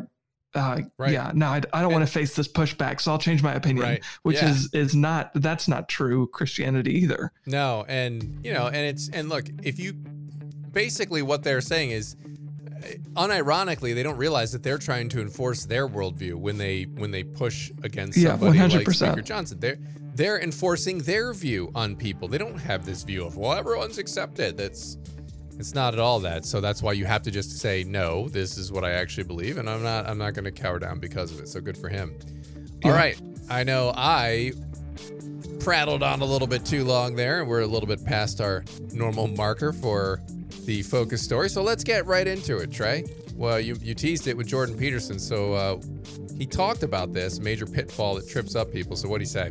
uh, 0.55 0.81
right. 0.97 1.13
yeah, 1.13 1.31
no, 1.35 1.47
I, 1.47 1.61
I 1.73 1.83
don't 1.83 1.93
want 1.93 2.07
to 2.07 2.13
face 2.13 2.35
this 2.35 2.49
pushback, 2.49 3.01
so 3.01 3.13
I'll 3.13 3.19
change 3.19 3.43
my 3.43 3.55
opinion, 3.55 3.85
right. 3.85 4.05
which 4.23 4.37
yeah. 4.37 4.51
is 4.51 4.73
is 4.73 4.95
not 4.95 5.31
that's 5.35 5.69
not 5.69 5.89
true 5.89 6.27
Christianity 6.29 6.93
either. 6.99 7.33
No, 7.47 7.85
and 7.89 8.41
you 8.43 8.53
know, 8.53 8.67
and 8.67 8.77
it's 8.77 9.09
and 9.11 9.29
look, 9.29 9.47
if 9.63 9.79
you 9.79 9.93
basically 10.73 11.23
what 11.23 11.43
they're 11.43 11.61
saying 11.61 11.91
is 11.91 12.17
uh, 12.25 12.87
unironically 13.15 13.95
they 13.95 14.03
don't 14.03 14.17
realize 14.17 14.53
that 14.53 14.63
they're 14.63 14.79
trying 14.79 15.09
to 15.11 15.21
enforce 15.21 15.65
their 15.65 15.89
worldview 15.89 16.35
when 16.35 16.57
they 16.57 16.85
when 16.85 17.11
they 17.11 17.25
push 17.25 17.71
against 17.83 18.17
yeah, 18.17 18.31
somebody 18.31 18.59
100%. 18.59 18.75
like 18.75 18.91
Speaker 18.91 19.23
Johnson. 19.23 19.61
They're 19.61 19.79
they're 20.15 20.41
enforcing 20.41 20.99
their 20.99 21.33
view 21.33 21.71
on 21.75 21.95
people. 21.95 22.27
They 22.27 22.39
don't 22.39 22.59
have 22.59 22.87
this 22.87 23.03
view 23.03 23.25
of 23.25 23.37
well 23.37 23.53
everyone's 23.53 23.99
accepted. 23.99 24.57
That's 24.57 24.99
it's 25.59 25.75
not 25.75 25.95
at 25.95 26.01
all 26.01 26.21
that. 26.21 26.45
So 26.45 26.61
that's 26.61 26.83
why 26.83 26.93
you 26.93 27.05
have 27.05 27.23
to 27.25 27.31
just 27.31 27.59
say 27.59 27.85
no. 27.85 28.29
This 28.29 28.57
is 28.57 28.71
what 28.71 28.85
I 28.85 28.93
actually 28.93 29.25
believe, 29.25 29.59
and 29.59 29.69
I'm 29.69 29.83
not. 29.83 30.07
I'm 30.09 30.19
not 30.19 30.35
going 30.35 30.45
to 30.45 30.53
cower 30.53 30.79
down 30.79 30.99
because 30.99 31.33
of 31.33 31.41
it. 31.41 31.49
So 31.49 31.61
good 31.61 31.77
for 31.77 31.89
him. 31.89 32.15
Yeah. 32.85 32.91
All 32.91 32.97
right. 32.97 33.21
I 33.51 33.65
know 33.65 33.93
I 33.97 34.53
prattled 35.61 36.03
on 36.03 36.21
a 36.21 36.25
little 36.25 36.47
bit 36.47 36.65
too 36.65 36.85
long 36.85 37.17
there. 37.17 37.41
and 37.41 37.49
We're 37.49 37.63
a 37.63 37.67
little 37.67 37.87
bit 37.87 38.05
past 38.05 38.41
our 38.41 38.65
normal 38.93 39.27
marker 39.27 39.73
for 39.73 40.21
the 40.65 40.83
focus 40.83 41.23
story. 41.23 41.49
So 41.51 41.63
let's 41.63 41.83
get 41.83 42.07
right 42.07 42.27
into 42.27 42.59
it, 42.59 42.71
Trey. 42.71 43.05
Well, 43.35 43.61
you, 43.61 43.77
you 43.81 43.95
teased 43.95 44.27
it 44.27 44.37
with 44.37 44.47
Jordan 44.47 44.77
Peterson. 44.77 45.19
So 45.19 45.53
uh, 45.55 45.81
he 46.37 46.47
talked 46.47 46.83
about 46.83 47.13
this 47.13 47.41
major 47.41 47.67
pitfall 47.67 48.17
that 48.17 48.29
trips 48.29 48.55
up 48.55 48.73
people. 48.73 48.97
So 48.97 49.09
what 49.09 49.19
do 49.19 49.23
you 49.23 49.27
say? 49.27 49.51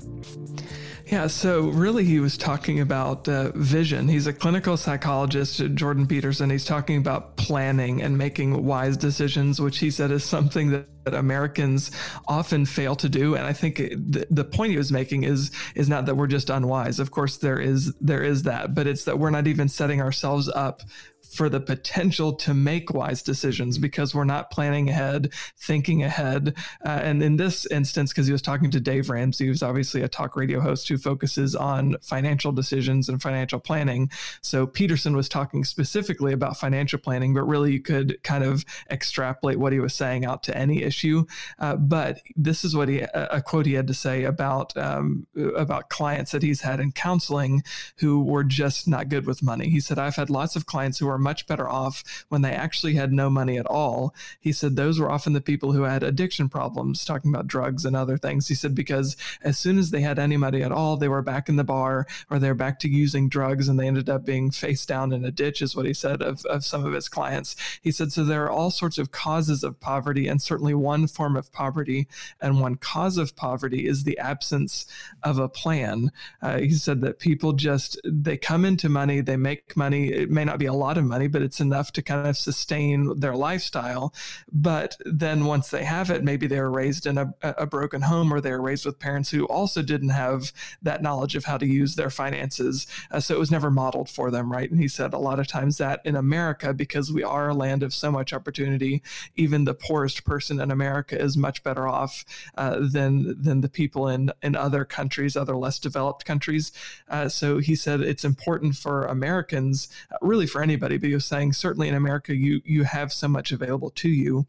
Yeah, 1.09 1.27
so 1.27 1.69
really, 1.69 2.03
he 2.03 2.19
was 2.19 2.37
talking 2.37 2.81
about 2.81 3.29
uh, 3.29 3.51
vision. 3.55 4.09
He's 4.09 4.27
a 4.27 4.33
clinical 4.33 4.75
psychologist, 4.75 5.63
Jordan 5.73 6.05
Peterson. 6.05 6.49
He's 6.49 6.65
talking 6.65 6.97
about 6.97 7.37
planning 7.37 8.01
and 8.01 8.17
making 8.17 8.65
wise 8.65 8.97
decisions, 8.97 9.61
which 9.61 9.77
he 9.77 9.89
said 9.89 10.11
is 10.11 10.25
something 10.25 10.69
that, 10.71 10.89
that 11.05 11.13
Americans 11.13 11.91
often 12.27 12.65
fail 12.65 12.93
to 12.97 13.07
do. 13.07 13.35
And 13.35 13.45
I 13.45 13.53
think 13.53 13.77
the, 13.77 14.27
the 14.29 14.43
point 14.43 14.71
he 14.71 14.77
was 14.77 14.91
making 14.91 15.23
is 15.23 15.51
is 15.75 15.87
not 15.87 16.05
that 16.07 16.15
we're 16.15 16.27
just 16.27 16.49
unwise. 16.49 16.99
Of 16.99 17.11
course, 17.11 17.37
there 17.37 17.61
is 17.61 17.93
there 18.01 18.21
is 18.21 18.43
that, 18.43 18.75
but 18.75 18.85
it's 18.85 19.05
that 19.05 19.17
we're 19.17 19.29
not 19.29 19.47
even 19.47 19.69
setting 19.69 20.01
ourselves 20.01 20.49
up 20.49 20.81
for 21.31 21.49
the 21.49 21.59
potential 21.59 22.33
to 22.33 22.53
make 22.53 22.93
wise 22.93 23.21
decisions 23.21 23.77
because 23.77 24.15
we're 24.15 24.23
not 24.23 24.51
planning 24.51 24.89
ahead, 24.89 25.31
thinking 25.57 26.03
ahead. 26.03 26.55
Uh, 26.85 26.99
and 27.03 27.21
in 27.21 27.37
this 27.37 27.65
instance, 27.67 28.11
because 28.11 28.27
he 28.27 28.33
was 28.33 28.41
talking 28.41 28.71
to 28.71 28.79
Dave 28.79 29.09
Ramsey, 29.09 29.45
who's 29.45 29.63
obviously 29.63 30.01
a 30.01 30.07
talk 30.07 30.35
radio 30.35 30.59
host 30.59 30.87
who 30.87 30.97
focuses 30.97 31.55
on 31.55 31.97
financial 32.01 32.51
decisions 32.51 33.09
and 33.09 33.21
financial 33.21 33.59
planning. 33.59 34.09
So 34.41 34.65
Peterson 34.65 35.15
was 35.15 35.29
talking 35.29 35.63
specifically 35.63 36.33
about 36.33 36.57
financial 36.57 36.99
planning, 36.99 37.33
but 37.33 37.43
really 37.43 37.73
you 37.73 37.81
could 37.81 38.21
kind 38.23 38.43
of 38.43 38.65
extrapolate 38.89 39.59
what 39.59 39.73
he 39.73 39.79
was 39.79 39.93
saying 39.93 40.25
out 40.25 40.43
to 40.43 40.57
any 40.57 40.83
issue. 40.83 41.25
Uh, 41.59 41.75
but 41.75 42.21
this 42.35 42.63
is 42.63 42.75
what 42.75 42.89
he 42.89 42.99
a 43.13 43.41
quote 43.41 43.65
he 43.65 43.73
had 43.73 43.87
to 43.87 43.93
say 43.93 44.23
about 44.23 44.75
um, 44.77 45.25
about 45.55 45.89
clients 45.89 46.31
that 46.31 46.43
he's 46.43 46.61
had 46.61 46.79
in 46.79 46.91
counseling 46.91 47.63
who 47.97 48.23
were 48.23 48.43
just 48.43 48.87
not 48.87 49.09
good 49.09 49.25
with 49.25 49.43
money. 49.43 49.69
He 49.69 49.79
said, 49.79 49.99
"I've 49.99 50.15
had 50.15 50.29
lots 50.29 50.55
of 50.55 50.65
clients 50.65 50.97
who 50.97 51.07
are 51.07 51.16
much 51.17 51.47
better 51.47 51.67
off 51.67 52.03
when 52.29 52.41
they 52.41 52.51
actually 52.51 52.95
had 52.95 53.11
no 53.11 53.29
money 53.29 53.57
at 53.57 53.65
all. 53.65 54.13
He 54.39 54.51
said 54.51 54.75
those 54.75 54.99
were 54.99 55.11
often 55.11 55.33
the 55.33 55.41
people 55.41 55.71
who 55.71 55.83
had 55.83 56.03
addiction 56.03 56.49
problems, 56.49 57.05
talking 57.05 57.33
about 57.33 57.47
drugs 57.47 57.85
and 57.85 57.95
other 57.95 58.17
things. 58.17 58.47
He 58.47 58.55
said 58.55 58.75
because 58.75 59.17
as 59.41 59.57
soon 59.57 59.77
as 59.77 59.91
they 59.91 60.01
had 60.01 60.19
any 60.19 60.37
money 60.37 60.61
at 60.61 60.71
all, 60.71 60.97
they 60.97 61.07
were 61.07 61.21
back 61.21 61.49
in 61.49 61.55
the 61.55 61.63
bar 61.63 62.05
or 62.29 62.39
they're 62.39 62.55
back 62.55 62.79
to 62.79 62.89
using 62.89 63.29
drugs 63.29 63.67
and 63.67 63.79
they 63.79 63.87
ended 63.87 64.09
up 64.09 64.25
being 64.25 64.51
face 64.51 64.85
down 64.85 65.13
in 65.13 65.25
a 65.25 65.31
ditch, 65.31 65.61
is 65.61 65.75
what 65.75 65.85
he 65.85 65.93
said 65.93 66.21
of, 66.21 66.45
of 66.45 66.63
some 66.65 66.85
of 66.85 66.93
his 66.93 67.09
clients. 67.09 67.55
He 67.81 67.91
said, 67.91 68.11
so 68.11 68.23
there 68.23 68.45
are 68.45 68.51
all 68.51 68.71
sorts 68.71 68.97
of 68.97 69.11
causes 69.11 69.63
of 69.63 69.79
poverty, 69.79 70.27
and 70.27 70.41
certainly 70.41 70.73
one 70.73 71.07
form 71.07 71.35
of 71.35 71.51
poverty 71.51 72.07
and 72.41 72.59
one 72.59 72.75
cause 72.75 73.17
of 73.17 73.35
poverty 73.35 73.87
is 73.87 74.03
the 74.03 74.17
absence 74.19 74.85
of 75.23 75.39
a 75.39 75.49
plan. 75.49 76.11
Uh, 76.41 76.59
he 76.59 76.71
said 76.71 77.01
that 77.01 77.19
people 77.19 77.53
just, 77.53 77.99
they 78.03 78.37
come 78.37 78.65
into 78.65 78.89
money, 78.89 79.21
they 79.21 79.37
make 79.37 79.75
money. 79.75 80.11
It 80.11 80.29
may 80.29 80.45
not 80.45 80.59
be 80.59 80.65
a 80.65 80.73
lot 80.73 80.97
of 80.97 81.05
money 81.07 81.27
but 81.27 81.41
it's 81.41 81.59
enough 81.59 81.91
to 81.93 82.01
kind 82.01 82.27
of 82.27 82.37
sustain 82.37 83.19
their 83.19 83.35
lifestyle. 83.35 84.13
But 84.51 84.97
then 85.05 85.45
once 85.45 85.69
they 85.69 85.83
have 85.83 86.09
it, 86.09 86.23
maybe 86.23 86.47
they 86.47 86.59
were 86.59 86.71
raised 86.71 87.05
in 87.05 87.17
a, 87.17 87.33
a 87.41 87.65
broken 87.65 88.01
home 88.01 88.31
or 88.31 88.41
they 88.41 88.51
were 88.51 88.61
raised 88.61 88.85
with 88.85 88.99
parents 88.99 89.29
who 89.29 89.45
also 89.45 89.81
didn't 89.81 90.09
have 90.09 90.51
that 90.81 91.01
knowledge 91.01 91.35
of 91.35 91.45
how 91.45 91.57
to 91.57 91.65
use 91.65 91.95
their 91.95 92.09
finances. 92.09 92.87
Uh, 93.11 93.19
so 93.19 93.35
it 93.35 93.39
was 93.39 93.51
never 93.51 93.71
modeled 93.71 94.09
for 94.09 94.31
them, 94.31 94.51
right? 94.51 94.69
And 94.69 94.79
he 94.79 94.87
said 94.87 95.13
a 95.13 95.17
lot 95.17 95.39
of 95.39 95.47
times 95.47 95.77
that 95.77 96.01
in 96.05 96.15
America, 96.15 96.73
because 96.73 97.11
we 97.11 97.23
are 97.23 97.49
a 97.49 97.53
land 97.53 97.83
of 97.83 97.93
so 97.93 98.11
much 98.11 98.33
opportunity, 98.33 99.01
even 99.35 99.65
the 99.65 99.73
poorest 99.73 100.25
person 100.25 100.59
in 100.59 100.71
America 100.71 101.19
is 101.19 101.37
much 101.37 101.63
better 101.63 101.87
off 101.87 102.25
uh, 102.57 102.79
than 102.79 103.41
than 103.41 103.61
the 103.61 103.69
people 103.69 104.07
in 104.07 104.31
in 104.41 104.55
other 104.55 104.85
countries, 104.85 105.35
other 105.35 105.55
less 105.55 105.79
developed 105.79 106.25
countries. 106.25 106.71
Uh, 107.09 107.29
so 107.29 107.59
he 107.59 107.75
said 107.75 108.01
it's 108.01 108.25
important 108.25 108.75
for 108.75 109.05
Americans, 109.05 109.89
uh, 110.11 110.17
really 110.21 110.47
for 110.47 110.61
anybody, 110.61 110.96
he 111.03 111.13
was 111.13 111.25
saying 111.25 111.53
certainly 111.53 111.87
in 111.87 111.95
America 111.95 112.35
you 112.35 112.61
you 112.65 112.83
have 112.83 113.13
so 113.13 113.27
much 113.27 113.51
available 113.51 113.89
to 113.91 114.09
you 114.09 114.47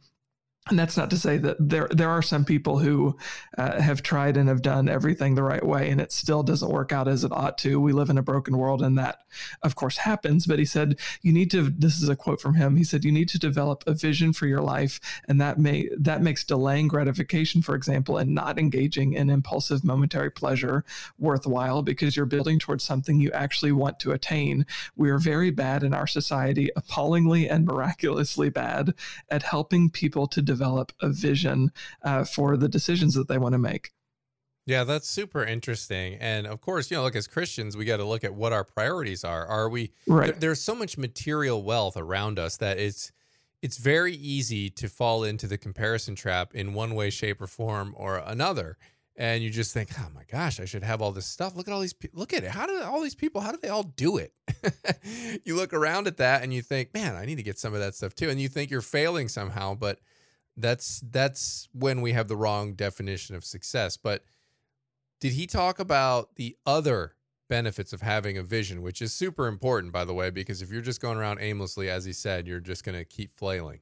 and 0.70 0.78
that's 0.78 0.96
not 0.96 1.10
to 1.10 1.18
say 1.18 1.38
that 1.38 1.56
there 1.58 1.88
there 1.90 2.10
are 2.10 2.22
some 2.22 2.44
people 2.44 2.78
who 2.78 3.16
uh, 3.56 3.80
have 3.80 4.02
tried 4.02 4.36
and 4.36 4.48
have 4.48 4.62
done 4.62 4.88
everything 4.88 5.34
the 5.34 5.42
right 5.42 5.64
way 5.64 5.90
and 5.90 6.00
it 6.00 6.12
still 6.12 6.42
doesn't 6.42 6.70
work 6.70 6.92
out 6.92 7.08
as 7.08 7.24
it 7.24 7.32
ought 7.32 7.58
to. 7.58 7.80
We 7.80 7.92
live 7.92 8.10
in 8.10 8.18
a 8.18 8.22
broken 8.22 8.56
world 8.56 8.82
and 8.82 8.98
that 8.98 9.22
of 9.62 9.74
course 9.74 9.96
happens. 9.96 10.46
But 10.46 10.58
he 10.58 10.64
said 10.64 10.98
you 11.22 11.32
need 11.32 11.50
to 11.50 11.70
this 11.70 12.00
is 12.02 12.08
a 12.08 12.16
quote 12.16 12.40
from 12.40 12.54
him 12.54 12.76
he 12.76 12.84
said 12.84 13.04
you 13.04 13.12
need 13.12 13.28
to 13.30 13.38
develop 13.38 13.84
a 13.86 13.94
vision 13.94 14.32
for 14.32 14.46
your 14.46 14.60
life 14.60 15.00
and 15.28 15.40
that 15.40 15.58
may 15.58 15.88
that 15.98 16.22
makes 16.22 16.44
delaying 16.44 16.88
gratification 16.88 17.62
for 17.62 17.74
example 17.74 18.18
and 18.18 18.34
not 18.34 18.58
engaging 18.58 19.14
in 19.14 19.30
impulsive 19.30 19.84
momentary 19.84 20.30
pleasure 20.30 20.84
worthwhile 21.18 21.82
because 21.82 22.16
you're 22.16 22.26
building 22.26 22.58
towards 22.58 22.84
something 22.84 23.20
you 23.20 23.30
actually 23.32 23.72
want 23.72 23.98
to 24.00 24.12
attain. 24.12 24.66
We 24.96 25.10
are 25.10 25.18
very 25.18 25.50
bad 25.50 25.82
in 25.82 25.94
our 25.94 26.06
society 26.06 26.70
appallingly 26.76 27.48
and 27.48 27.64
miraculously 27.64 28.50
bad 28.50 28.94
at 29.30 29.42
helping 29.42 29.90
people 29.90 30.26
to 30.28 30.42
develop 30.42 30.57
develop 30.58 30.92
a 31.00 31.08
vision 31.08 31.70
uh, 32.02 32.24
for 32.24 32.56
the 32.56 32.68
decisions 32.68 33.14
that 33.14 33.28
they 33.28 33.38
want 33.38 33.52
to 33.52 33.58
make. 33.58 33.90
Yeah, 34.66 34.84
that's 34.84 35.08
super 35.08 35.44
interesting. 35.44 36.16
And 36.20 36.46
of 36.46 36.60
course, 36.60 36.90
you 36.90 36.96
know, 36.96 37.02
look, 37.02 37.16
as 37.16 37.26
Christians, 37.26 37.76
we 37.76 37.86
got 37.86 37.98
to 37.98 38.04
look 38.04 38.22
at 38.22 38.34
what 38.34 38.52
our 38.52 38.64
priorities 38.64 39.24
are. 39.24 39.46
Are 39.46 39.68
we, 39.68 39.92
right. 40.06 40.26
There, 40.32 40.40
there's 40.40 40.60
so 40.60 40.74
much 40.74 40.98
material 40.98 41.62
wealth 41.62 41.96
around 41.96 42.38
us 42.38 42.58
that 42.58 42.78
it's, 42.78 43.10
it's 43.62 43.78
very 43.78 44.14
easy 44.14 44.68
to 44.70 44.88
fall 44.88 45.24
into 45.24 45.46
the 45.46 45.56
comparison 45.56 46.14
trap 46.14 46.54
in 46.54 46.74
one 46.74 46.94
way, 46.94 47.08
shape, 47.08 47.40
or 47.40 47.46
form 47.46 47.94
or 47.96 48.18
another. 48.18 48.76
And 49.16 49.42
you 49.42 49.50
just 49.50 49.72
think, 49.72 49.88
oh 49.98 50.08
my 50.14 50.22
gosh, 50.30 50.60
I 50.60 50.64
should 50.64 50.84
have 50.84 51.00
all 51.00 51.12
this 51.12 51.26
stuff. 51.26 51.56
Look 51.56 51.66
at 51.66 51.72
all 51.72 51.80
these 51.80 51.94
people. 51.94 52.20
Look 52.20 52.32
at 52.32 52.44
it. 52.44 52.50
How 52.50 52.66
do 52.66 52.80
all 52.82 53.00
these 53.00 53.16
people, 53.16 53.40
how 53.40 53.50
do 53.50 53.58
they 53.60 53.68
all 53.68 53.82
do 53.82 54.18
it? 54.18 54.32
you 55.44 55.56
look 55.56 55.72
around 55.72 56.06
at 56.06 56.18
that 56.18 56.42
and 56.42 56.52
you 56.52 56.62
think, 56.62 56.94
man, 56.94 57.16
I 57.16 57.24
need 57.24 57.36
to 57.36 57.42
get 57.42 57.58
some 57.58 57.74
of 57.74 57.80
that 57.80 57.94
stuff 57.94 58.14
too. 58.14 58.28
And 58.28 58.40
you 58.40 58.48
think 58.48 58.70
you're 58.70 58.80
failing 58.80 59.28
somehow. 59.28 59.74
But 59.74 59.98
that's 60.58 61.02
that's 61.10 61.68
when 61.72 62.00
we 62.00 62.12
have 62.12 62.28
the 62.28 62.36
wrong 62.36 62.74
definition 62.74 63.34
of 63.34 63.44
success. 63.44 63.96
But 63.96 64.24
did 65.20 65.32
he 65.32 65.46
talk 65.46 65.78
about 65.78 66.36
the 66.36 66.56
other 66.66 67.14
benefits 67.48 67.92
of 67.92 68.02
having 68.02 68.36
a 68.36 68.42
vision, 68.42 68.82
which 68.82 69.00
is 69.00 69.12
super 69.14 69.46
important, 69.46 69.92
by 69.92 70.04
the 70.04 70.14
way, 70.14 70.30
because 70.30 70.60
if 70.62 70.70
you're 70.70 70.82
just 70.82 71.00
going 71.00 71.16
around 71.16 71.38
aimlessly, 71.40 71.88
as 71.88 72.04
he 72.04 72.12
said, 72.12 72.46
you're 72.46 72.60
just 72.60 72.84
going 72.84 72.96
to 72.96 73.04
keep 73.04 73.32
flailing. 73.32 73.80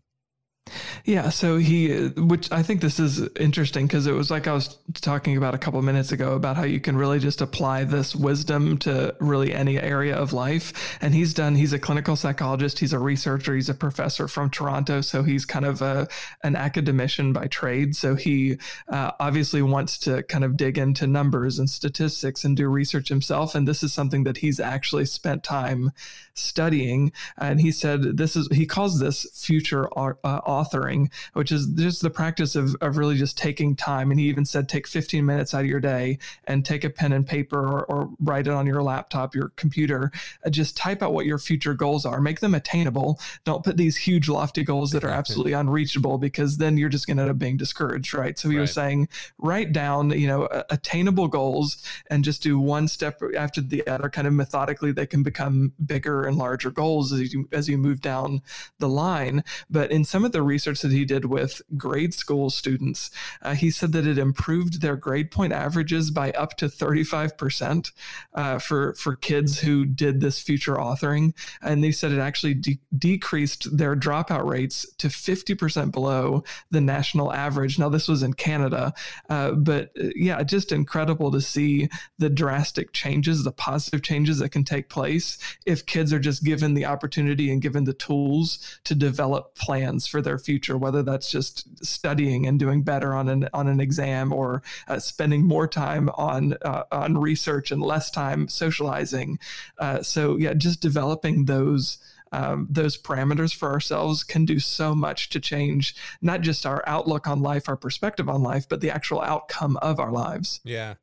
Yeah, 1.05 1.29
so 1.29 1.59
he, 1.59 2.09
which 2.09 2.51
I 2.51 2.63
think 2.63 2.81
this 2.81 2.99
is 2.99 3.29
interesting 3.37 3.87
because 3.87 4.09
it 4.09 4.13
was 4.13 4.31
like 4.31 4.49
I 4.49 4.53
was 4.53 4.77
talking 4.95 5.37
about 5.37 5.55
a 5.55 5.59
couple 5.59 5.81
minutes 5.83 6.11
ago 6.11 6.35
about 6.35 6.57
how 6.57 6.65
you 6.65 6.81
can 6.81 6.97
really 6.97 7.21
just 7.21 7.41
apply 7.41 7.85
this 7.85 8.17
wisdom 8.17 8.77
to 8.79 9.15
really 9.21 9.55
any 9.55 9.79
area 9.79 10.17
of 10.17 10.33
life. 10.33 10.99
And 11.01 11.15
he's 11.15 11.33
done, 11.33 11.55
he's 11.55 11.73
a 11.73 11.79
clinical 11.79 12.17
psychologist, 12.17 12.81
he's 12.81 12.93
a 12.93 12.99
researcher, 12.99 13.55
he's 13.55 13.69
a 13.69 13.75
professor 13.75 14.27
from 14.27 14.51
Toronto. 14.51 15.01
So 15.01 15.23
he's 15.23 15.45
kind 15.45 15.65
of 15.65 15.83
a, 15.83 16.09
an 16.43 16.57
academician 16.57 17.33
by 17.33 17.47
trade. 17.47 17.95
So 17.95 18.17
he 18.17 18.59
uh, 18.89 19.13
obviously 19.21 19.63
wants 19.63 19.99
to 19.99 20.25
kind 20.25 20.45
of 20.45 20.57
dig 20.57 20.79
into 20.79 21.07
numbers 21.07 21.61
and 21.61 21.71
statistics 21.71 22.45
and 22.45 22.57
do 22.57 22.69
research 22.69 23.09
himself. 23.09 23.55
And 23.55 23.69
this 23.69 23.85
is 23.85 23.93
something 23.93 24.25
that 24.25 24.39
he's 24.39 24.59
actually 24.59 25.07
spent 25.07 25.45
time 25.45 25.93
studying. 26.35 27.13
And 27.39 27.61
he 27.61 27.71
said 27.71 28.17
this 28.17 28.35
is, 28.35 28.49
he 28.51 28.67
calls 28.67 28.99
this 28.99 29.27
future 29.33 29.89
uh, 29.97 30.41
authoring, 30.65 31.11
which 31.35 31.53
is 31.53 31.67
just 31.67 32.03
the 32.03 32.11
practice 32.11 32.57
of, 32.57 32.75
of 32.81 32.97
really 32.97 33.17
just 33.17 33.37
taking 33.37 33.77
time. 33.77 34.11
And 34.11 34.19
he 34.19 34.27
even 34.27 34.45
said, 34.45 34.69
take 34.69 34.87
15 34.87 35.25
minutes 35.25 35.55
out 35.55 35.61
of 35.61 35.67
your 35.67 35.81
day 35.81 36.19
and 36.45 36.65
take 36.65 36.85
a 36.85 36.91
pen 36.91 37.13
and 37.13 37.27
paper 37.27 37.59
or, 37.59 37.85
or 37.85 38.11
write 38.21 38.47
it 38.47 38.53
on 38.53 38.67
your 38.67 38.83
laptop, 38.83 39.35
your 39.35 39.51
computer. 39.57 40.11
Uh, 40.45 40.51
just 40.51 40.77
type 40.77 41.03
out 41.03 41.13
what 41.13 41.27
your 41.27 41.39
future 41.39 41.75
goals 41.75 42.07
are, 42.07 42.21
make 42.21 42.41
them 42.41 42.55
attainable. 42.55 43.21
Don't 43.45 43.65
put 43.65 43.77
these 43.77 43.97
huge, 43.97 44.29
lofty 44.29 44.65
goals 44.65 44.91
that 44.93 45.05
are 45.05 45.11
absolutely 45.11 45.53
unreachable 45.53 46.19
because 46.19 46.59
then 46.59 46.77
you're 46.77 46.89
just 46.89 47.07
going 47.07 47.17
to 47.17 47.25
end 47.25 47.31
up 47.31 47.39
being 47.39 47.57
discouraged, 47.57 48.15
right? 48.15 48.39
So 48.39 48.49
he 48.49 48.57
right. 48.57 48.63
was 48.63 48.73
saying, 48.73 49.09
write 49.39 49.73
down, 49.73 50.11
you 50.11 50.27
know, 50.27 50.49
attainable 50.71 51.29
goals 51.29 51.83
and 52.11 52.25
just 52.25 52.43
do 52.43 52.59
one 52.59 52.89
step 52.89 53.21
after 53.37 53.61
the 53.61 53.87
other, 53.87 54.09
kind 54.09 54.27
of 54.27 54.33
methodically. 54.33 54.93
They 54.93 55.07
can 55.07 55.23
become 55.23 55.73
bigger 55.85 56.25
and 56.25 56.37
larger 56.37 56.71
goals 56.71 57.13
as 57.13 57.33
you 57.33 57.49
as 57.53 57.69
you 57.69 57.79
move 57.79 58.01
down 58.01 58.43
the 58.79 58.89
line. 58.89 59.45
But 59.71 59.91
in 59.91 60.05
some 60.05 60.25
of 60.25 60.33
the 60.33 60.43
research 60.47 60.81
that 60.81 60.93
he 60.93 61.05
did 61.05 61.27
with 61.27 61.61
grade 61.77 62.15
school 62.15 62.51
students, 62.51 63.11
uh, 63.43 63.55
he 63.55 63.71
said 63.71 63.93
that 63.93 64.07
it 64.07 64.19
improved 64.19 64.81
their 64.81 64.97
grade 64.97 65.31
point 65.31 65.53
averages 65.53 66.11
by 66.11 66.31
up 66.33 66.57
to 66.57 66.67
35% 66.67 67.93
uh, 68.35 68.59
for 68.59 68.95
for 68.95 69.17
kids 69.17 69.59
who 69.61 69.85
did 69.85 70.21
this 70.21 70.41
future 70.41 70.75
authoring, 70.75 71.35
and 71.63 71.83
they 71.83 71.93
said 71.93 72.13
it 72.13 72.19
actually 72.19 72.55
de- 72.55 72.81
decreased 72.97 73.77
their 73.77 73.97
dropout 73.97 74.47
rates 74.49 74.87
to 74.99 75.09
50% 75.09 75.93
below 75.93 76.45
the 76.71 76.81
national 76.81 77.33
average. 77.33 77.79
Now 77.79 77.89
this 77.89 78.09
was 78.09 78.23
in 78.23 78.35
Canada, 78.35 78.95
uh, 79.29 79.53
but 79.53 79.91
uh, 80.01 80.09
yeah, 80.15 80.43
just 80.43 80.73
incredible 80.73 81.31
to 81.33 81.41
see 81.41 81.89
the 82.19 82.31
drastic 82.31 82.93
changes, 82.93 83.45
the 83.45 83.53
positive 83.53 84.03
changes 84.03 84.39
that 84.39 84.51
can 84.51 84.65
take 84.65 84.89
place 84.89 85.39
if 85.65 85.87
kids 85.87 86.13
are 86.13 86.19
just 86.19 86.45
given 86.45 86.75
the 86.75 86.85
opportunity 86.85 87.51
and 87.51 87.63
given 87.63 87.85
the 87.85 87.93
tools 87.93 88.79
to 88.85 88.95
develop 88.95 89.55
plans 89.55 90.07
for 90.07 90.23
their 90.23 90.36
future, 90.39 90.77
whether 90.77 91.03
that's 91.03 91.31
just 91.31 91.85
studying 91.85 92.47
and 92.47 92.59
doing 92.59 92.83
better 92.83 93.15
on 93.15 93.29
an 93.29 93.49
on 93.53 93.69
an 93.69 93.81
exam 93.81 94.33
or 94.33 94.63
uh, 94.89 94.99
spending 94.99 95.47
more 95.47 95.67
time 95.69 96.09
on 96.11 96.55
uh, 96.63 96.85
on 96.93 97.19
research 97.19 97.71
and 97.71 97.83
less 97.83 98.11
time 98.11 98.49
socializing. 98.49 99.39
Uh, 99.79 100.03
so 100.03 100.37
yeah, 100.37 100.55
just 100.55 100.81
developing 100.81 101.45
those. 101.45 101.99
Um, 102.33 102.67
those 102.69 103.01
parameters 103.01 103.55
for 103.55 103.71
ourselves 103.71 104.25
can 104.25 104.45
do 104.45 104.59
so 104.59 104.97
much 104.97 105.31
to 105.31 105.39
change 105.39 105.95
not 106.21 106.41
just 106.41 106.67
our 106.67 106.83
outlook 106.85 107.29
on 107.29 107.41
life, 107.41 107.69
our 107.69 107.77
perspective 107.77 108.29
on 108.29 108.43
life, 108.43 108.69
but 108.69 108.81
the 108.81 108.91
actual 108.91 109.23
outcome 109.23 109.77
of 109.77 110.01
our 110.01 110.11
lives. 110.11 110.61
Yeah. 110.65 110.95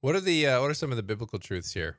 What 0.00 0.16
are 0.16 0.20
the 0.20 0.44
uh, 0.48 0.60
what 0.60 0.72
are 0.72 0.74
some 0.74 0.90
of 0.90 0.96
the 0.96 1.04
biblical 1.04 1.38
truths 1.38 1.72
here? 1.72 1.98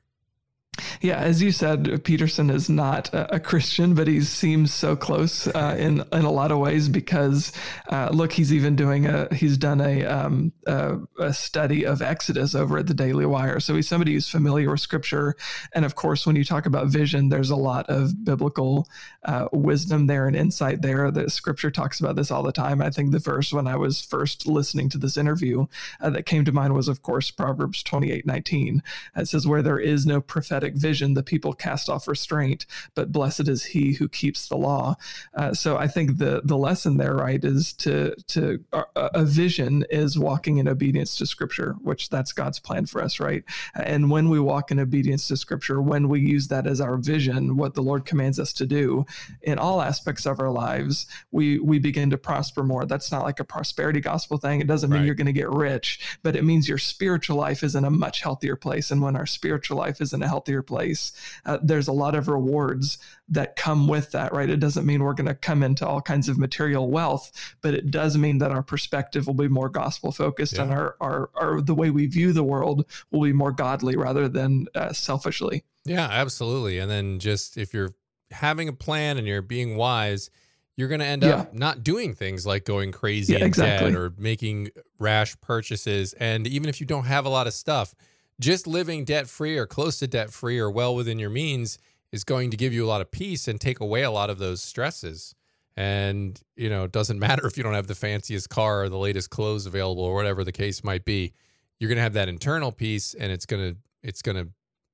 Yeah, 1.00 1.18
as 1.18 1.42
you 1.42 1.52
said, 1.52 2.02
Peterson 2.04 2.50
is 2.50 2.68
not 2.68 3.10
a, 3.12 3.38
Christian, 3.38 3.94
but 3.94 4.08
he 4.08 4.22
seems 4.22 4.72
so 4.72 4.96
close 4.96 5.46
uh, 5.48 5.76
in 5.78 6.02
in 6.12 6.24
a 6.24 6.30
lot 6.30 6.50
of 6.50 6.58
ways 6.58 6.88
because 6.88 7.52
uh, 7.90 8.08
look, 8.10 8.32
he's 8.32 8.52
even 8.52 8.74
doing 8.74 9.06
a 9.06 9.32
he's 9.34 9.58
done 9.58 9.80
a, 9.80 10.04
um, 10.04 10.52
a, 10.66 10.96
a 11.18 11.34
study 11.34 11.84
of 11.84 12.00
Exodus 12.00 12.54
over 12.54 12.78
at 12.78 12.86
the 12.86 12.94
Daily 12.94 13.26
Wire, 13.26 13.60
so 13.60 13.74
he's 13.74 13.86
somebody 13.86 14.14
who's 14.14 14.28
familiar 14.28 14.70
with 14.70 14.80
Scripture, 14.80 15.36
and 15.74 15.84
of 15.84 15.94
course, 15.94 16.26
when 16.26 16.36
you 16.36 16.44
talk 16.44 16.64
about 16.64 16.88
vision, 16.88 17.28
there's 17.28 17.50
a 17.50 17.56
lot 17.56 17.88
of 17.90 18.24
biblical 18.24 18.88
uh, 19.24 19.48
wisdom 19.52 20.06
there 20.06 20.26
and 20.26 20.34
insight 20.36 20.80
there. 20.80 21.10
The 21.10 21.28
Scripture 21.28 21.70
talks 21.70 22.00
about 22.00 22.16
this 22.16 22.30
all 22.30 22.42
the 22.42 22.52
time. 22.52 22.80
I 22.80 22.90
think 22.90 23.12
the 23.12 23.18
verse 23.18 23.52
when 23.52 23.66
I 23.66 23.76
was 23.76 24.00
first 24.00 24.46
listening 24.46 24.88
to 24.90 24.98
this 24.98 25.18
interview 25.18 25.66
uh, 26.00 26.10
that 26.10 26.26
came 26.26 26.44
to 26.46 26.52
mind 26.52 26.72
was, 26.72 26.88
of 26.88 27.02
course, 27.02 27.30
Proverbs 27.30 27.82
twenty 27.82 28.10
eight 28.10 28.26
nineteen. 28.26 28.82
It 29.14 29.28
says, 29.28 29.46
"Where 29.46 29.62
there 29.62 29.78
is 29.78 30.06
no 30.06 30.22
prophetic." 30.22 30.63
Prophetic 30.64 30.80
vision, 30.80 31.14
the 31.14 31.22
people 31.22 31.52
cast 31.52 31.88
off 31.88 32.08
restraint, 32.08 32.66
but 32.94 33.12
blessed 33.12 33.48
is 33.48 33.64
he 33.64 33.92
who 33.92 34.08
keeps 34.08 34.48
the 34.48 34.56
law. 34.56 34.96
Uh, 35.34 35.52
so 35.52 35.76
I 35.76 35.88
think 35.88 36.18
the 36.18 36.40
the 36.44 36.56
lesson 36.56 36.96
there, 36.96 37.14
right, 37.14 37.44
is 37.44 37.72
to 37.74 38.14
to 38.28 38.64
uh, 38.72 38.84
a 39.14 39.24
vision 39.24 39.84
is 39.90 40.18
walking 40.18 40.58
in 40.58 40.68
obedience 40.68 41.16
to 41.18 41.26
Scripture, 41.26 41.76
which 41.82 42.08
that's 42.08 42.32
God's 42.32 42.58
plan 42.58 42.86
for 42.86 43.02
us, 43.02 43.20
right? 43.20 43.44
And 43.74 44.10
when 44.10 44.30
we 44.30 44.40
walk 44.40 44.70
in 44.70 44.80
obedience 44.80 45.28
to 45.28 45.36
Scripture, 45.36 45.82
when 45.82 46.08
we 46.08 46.20
use 46.20 46.48
that 46.48 46.66
as 46.66 46.80
our 46.80 46.96
vision, 46.96 47.56
what 47.56 47.74
the 47.74 47.82
Lord 47.82 48.04
commands 48.06 48.38
us 48.38 48.52
to 48.54 48.66
do 48.66 49.04
in 49.42 49.58
all 49.58 49.82
aspects 49.82 50.26
of 50.26 50.40
our 50.40 50.50
lives, 50.50 51.06
we 51.30 51.58
we 51.58 51.78
begin 51.78 52.10
to 52.10 52.18
prosper 52.18 52.62
more. 52.62 52.86
That's 52.86 53.12
not 53.12 53.24
like 53.24 53.40
a 53.40 53.44
prosperity 53.44 54.00
gospel 54.00 54.38
thing. 54.38 54.60
It 54.60 54.66
doesn't 54.66 54.90
mean 54.90 55.00
right. 55.00 55.06
you're 55.06 55.14
going 55.14 55.34
to 55.34 55.40
get 55.40 55.50
rich, 55.50 56.18
but 56.22 56.36
it 56.36 56.44
means 56.44 56.68
your 56.68 56.78
spiritual 56.78 57.36
life 57.36 57.62
is 57.62 57.74
in 57.74 57.84
a 57.84 57.90
much 57.90 58.22
healthier 58.22 58.56
place. 58.56 58.90
And 58.90 59.02
when 59.02 59.16
our 59.16 59.26
spiritual 59.26 59.76
life 59.76 60.00
is 60.00 60.12
in 60.12 60.22
a 60.22 60.28
healthier 60.28 60.53
place, 60.62 61.12
uh, 61.46 61.58
there's 61.62 61.88
a 61.88 61.92
lot 61.92 62.14
of 62.14 62.28
rewards 62.28 62.98
that 63.28 63.56
come 63.56 63.88
with 63.88 64.12
that, 64.12 64.32
right? 64.32 64.50
It 64.50 64.60
doesn't 64.60 64.86
mean 64.86 65.02
we're 65.02 65.14
going 65.14 65.26
to 65.26 65.34
come 65.34 65.62
into 65.62 65.86
all 65.86 66.00
kinds 66.00 66.28
of 66.28 66.38
material 66.38 66.90
wealth, 66.90 67.32
but 67.62 67.74
it 67.74 67.90
does 67.90 68.16
mean 68.16 68.38
that 68.38 68.50
our 68.50 68.62
perspective 68.62 69.26
will 69.26 69.34
be 69.34 69.48
more 69.48 69.68
gospel 69.68 70.12
focused 70.12 70.56
yeah. 70.56 70.62
and 70.62 70.72
our, 70.72 70.96
our, 71.00 71.30
our, 71.34 71.60
the 71.60 71.74
way 71.74 71.90
we 71.90 72.06
view 72.06 72.32
the 72.32 72.44
world 72.44 72.84
will 73.10 73.22
be 73.22 73.32
more 73.32 73.52
godly 73.52 73.96
rather 73.96 74.28
than 74.28 74.66
uh, 74.74 74.92
selfishly. 74.92 75.64
Yeah, 75.84 76.08
absolutely. 76.10 76.78
And 76.78 76.90
then 76.90 77.18
just 77.18 77.56
if 77.56 77.74
you're 77.74 77.94
having 78.30 78.68
a 78.68 78.72
plan 78.72 79.18
and 79.18 79.26
you're 79.26 79.42
being 79.42 79.76
wise, 79.76 80.30
you're 80.76 80.88
going 80.88 81.00
to 81.00 81.06
end 81.06 81.22
yeah. 81.22 81.36
up 81.36 81.54
not 81.54 81.84
doing 81.84 82.14
things 82.14 82.46
like 82.46 82.64
going 82.64 82.92
crazy 82.92 83.34
yeah, 83.34 83.44
exactly. 83.44 83.94
or 83.94 84.12
making 84.18 84.70
rash 84.98 85.38
purchases. 85.40 86.14
And 86.14 86.46
even 86.46 86.68
if 86.68 86.80
you 86.80 86.86
don't 86.86 87.04
have 87.04 87.26
a 87.26 87.28
lot 87.28 87.46
of 87.46 87.54
stuff, 87.54 87.94
just 88.40 88.66
living 88.66 89.04
debt 89.04 89.28
free 89.28 89.56
or 89.56 89.66
close 89.66 89.98
to 89.98 90.06
debt 90.06 90.30
free 90.30 90.58
or 90.58 90.70
well 90.70 90.94
within 90.94 91.18
your 91.18 91.30
means 91.30 91.78
is 92.12 92.24
going 92.24 92.50
to 92.50 92.56
give 92.56 92.72
you 92.72 92.84
a 92.84 92.88
lot 92.88 93.00
of 93.00 93.10
peace 93.10 93.48
and 93.48 93.60
take 93.60 93.80
away 93.80 94.02
a 94.02 94.10
lot 94.10 94.30
of 94.30 94.38
those 94.38 94.62
stresses. 94.62 95.34
And, 95.76 96.40
you 96.56 96.68
know, 96.68 96.84
it 96.84 96.92
doesn't 96.92 97.18
matter 97.28 97.46
if 97.46 97.56
you 97.56 97.62
don't 97.62 97.74
have 97.74 97.86
the 97.86 97.94
fanciest 97.94 98.48
car 98.48 98.84
or 98.84 98.88
the 98.88 98.98
latest 98.98 99.30
clothes 99.30 99.66
available 99.66 100.04
or 100.04 100.14
whatever 100.14 100.44
the 100.44 100.52
case 100.52 100.84
might 100.84 101.04
be. 101.04 101.32
You're 101.78 101.88
going 101.88 101.96
to 101.96 102.02
have 102.02 102.12
that 102.14 102.28
internal 102.28 102.72
peace 102.72 103.14
and 103.14 103.32
it's 103.32 103.46
going 103.46 103.74
to 103.74 103.78
it's 104.02 104.22
going 104.22 104.36
to 104.36 104.48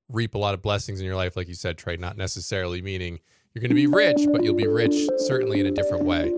reap 0.09 0.35
a 0.35 0.38
lot 0.38 0.55
of 0.55 0.62
blessings 0.62 1.00
in 1.00 1.07
your 1.07 1.16
life 1.16 1.37
like 1.37 1.48
you 1.48 1.55
said, 1.55 1.76
Trey, 1.76 1.96
not 1.96 2.16
necessarily 2.16 2.81
meaning 2.81 3.18
you're 3.55 3.61
going 3.61 3.70
to 3.70 3.74
be 3.74 3.87
rich, 3.87 4.26
but 4.33 4.42
you'll 4.44 4.55
be 4.55 4.68
rich 4.68 4.94
certainly 5.18 5.61
in 5.61 5.66
a 5.66 5.70
different 5.70 6.05
way. 6.05 6.33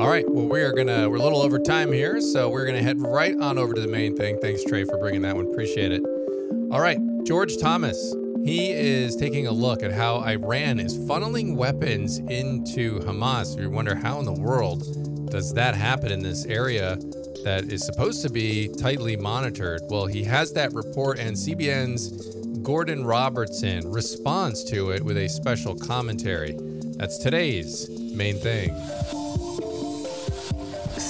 All 0.00 0.08
right. 0.08 0.28
Well, 0.28 0.46
we 0.46 0.60
are 0.62 0.72
gonna 0.72 1.08
we're 1.08 1.16
a 1.16 1.22
little 1.22 1.42
over 1.42 1.58
time 1.58 1.92
here, 1.92 2.20
so 2.20 2.48
we're 2.48 2.64
gonna 2.66 2.82
head 2.82 3.00
right 3.00 3.38
on 3.38 3.58
over 3.58 3.74
to 3.74 3.80
the 3.80 3.86
main 3.86 4.16
thing. 4.16 4.40
Thanks, 4.40 4.64
Trey, 4.64 4.84
for 4.84 4.96
bringing 4.96 5.22
that 5.22 5.36
one. 5.36 5.46
Appreciate 5.46 5.92
it. 5.92 6.11
All 6.70 6.80
right, 6.80 6.98
George 7.24 7.56
Thomas. 7.58 8.14
He 8.44 8.72
is 8.72 9.14
taking 9.14 9.46
a 9.46 9.52
look 9.52 9.82
at 9.82 9.92
how 9.92 10.20
Iran 10.22 10.80
is 10.80 10.98
funneling 10.98 11.54
weapons 11.54 12.18
into 12.18 12.98
Hamas. 13.00 13.60
You 13.60 13.70
wonder 13.70 13.94
how 13.94 14.18
in 14.18 14.24
the 14.24 14.32
world 14.32 15.30
does 15.30 15.54
that 15.54 15.74
happen 15.74 16.10
in 16.10 16.22
this 16.22 16.44
area 16.46 16.98
that 17.44 17.72
is 17.72 17.84
supposed 17.84 18.22
to 18.22 18.30
be 18.30 18.68
tightly 18.68 19.16
monitored, 19.16 19.80
well, 19.88 20.06
he 20.06 20.22
has 20.24 20.52
that 20.52 20.72
report, 20.72 21.18
and 21.18 21.36
CBN's 21.36 22.36
Gordon 22.62 23.04
Robertson 23.04 23.90
responds 23.90 24.62
to 24.64 24.90
it 24.90 25.02
with 25.02 25.16
a 25.16 25.28
special 25.28 25.74
commentary. 25.74 26.56
That's 26.96 27.18
today's 27.18 27.88
main 28.14 28.36
thing. 28.36 28.74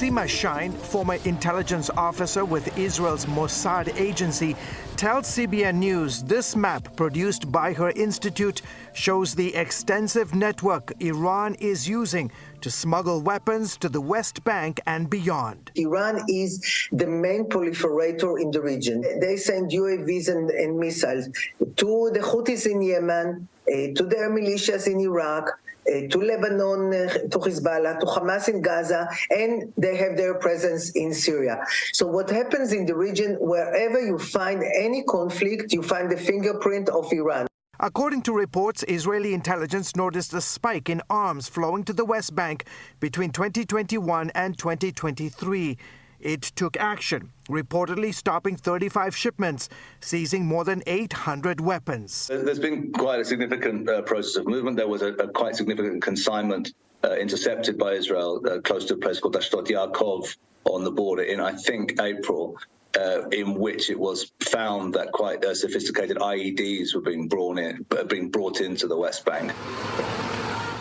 Sima 0.02 0.28
Shine, 0.28 0.72
former 0.72 1.14
intelligence 1.26 1.88
officer 1.96 2.44
with 2.44 2.76
Israel's 2.76 3.24
Mossad 3.26 3.96
agency, 4.00 4.56
tells 4.96 5.26
CBN 5.26 5.76
News 5.76 6.24
this 6.24 6.56
map 6.56 6.96
produced 6.96 7.52
by 7.52 7.72
her 7.72 7.90
institute 7.90 8.62
shows 8.94 9.32
the 9.32 9.54
extensive 9.54 10.34
network 10.34 10.92
Iran 10.98 11.54
is 11.60 11.88
using 11.88 12.32
to 12.62 12.68
smuggle 12.68 13.20
weapons 13.22 13.76
to 13.76 13.88
the 13.88 14.00
West 14.00 14.42
Bank 14.42 14.80
and 14.88 15.08
beyond. 15.08 15.70
Iran 15.76 16.24
is 16.26 16.88
the 16.90 17.06
main 17.06 17.44
proliferator 17.44 18.40
in 18.40 18.50
the 18.50 18.60
region. 18.60 19.02
They 19.20 19.36
send 19.36 19.70
UAVs 19.70 20.28
and, 20.28 20.50
and 20.50 20.80
missiles 20.80 21.28
to 21.76 22.10
the 22.12 22.18
Houthis 22.18 22.66
in 22.68 22.82
Yemen, 22.82 23.46
uh, 23.68 23.94
to 23.94 24.02
their 24.02 24.30
militias 24.32 24.88
in 24.88 24.98
Iraq, 24.98 25.48
to 25.86 26.18
Lebanon, 26.18 26.90
to 27.30 27.38
Hezbollah, 27.38 28.00
to 28.00 28.06
Hamas 28.06 28.48
in 28.48 28.62
Gaza, 28.62 29.08
and 29.30 29.72
they 29.76 29.96
have 29.96 30.16
their 30.16 30.34
presence 30.34 30.90
in 30.90 31.12
Syria. 31.12 31.64
So 31.92 32.06
what 32.06 32.30
happens 32.30 32.72
in 32.72 32.86
the 32.86 32.94
region, 32.94 33.36
wherever 33.40 34.00
you 34.00 34.18
find 34.18 34.62
any 34.62 35.02
conflict, 35.04 35.72
you 35.72 35.82
find 35.82 36.10
the 36.10 36.16
fingerprint 36.16 36.88
of 36.88 37.12
Iran. 37.12 37.46
According 37.80 38.22
to 38.22 38.32
reports, 38.32 38.84
Israeli 38.86 39.34
intelligence 39.34 39.96
noticed 39.96 40.32
a 40.34 40.40
spike 40.40 40.88
in 40.88 41.02
arms 41.10 41.48
flowing 41.48 41.82
to 41.84 41.92
the 41.92 42.04
West 42.04 42.32
Bank 42.32 42.64
between 43.00 43.30
2021 43.32 44.30
and 44.36 44.56
2023. 44.56 45.76
It 46.22 46.42
took 46.42 46.76
action, 46.76 47.32
reportedly 47.48 48.14
stopping 48.14 48.56
35 48.56 49.16
shipments, 49.16 49.68
seizing 50.00 50.46
more 50.46 50.64
than 50.64 50.82
800 50.86 51.60
weapons. 51.60 52.28
There's 52.28 52.60
been 52.60 52.92
quite 52.92 53.18
a 53.18 53.24
significant 53.24 53.88
uh, 53.88 54.02
process 54.02 54.36
of 54.36 54.46
movement. 54.46 54.76
There 54.76 54.86
was 54.86 55.02
a, 55.02 55.08
a 55.14 55.28
quite 55.28 55.56
significant 55.56 56.00
consignment 56.00 56.74
uh, 57.02 57.14
intercepted 57.14 57.76
by 57.76 57.94
Israel 57.94 58.40
uh, 58.48 58.60
close 58.60 58.84
to 58.86 58.94
a 58.94 58.98
place 58.98 59.18
called 59.18 59.36
Ashdod 59.36 59.66
Yaakov 59.66 60.36
on 60.64 60.84
the 60.84 60.92
border 60.92 61.24
in, 61.24 61.40
I 61.40 61.52
think, 61.54 62.00
April. 62.00 62.56
Uh, 62.94 63.26
in 63.30 63.54
which 63.54 63.88
it 63.88 63.98
was 63.98 64.32
found 64.40 64.92
that 64.92 65.10
quite 65.12 65.42
uh, 65.46 65.54
sophisticated 65.54 66.18
IEDs 66.18 66.94
were 66.94 67.00
being 67.00 67.26
brought 67.26 67.58
in, 67.58 67.86
being 68.06 68.28
brought 68.28 68.60
into 68.60 68.86
the 68.86 68.94
West 68.94 69.24
Bank. 69.24 69.50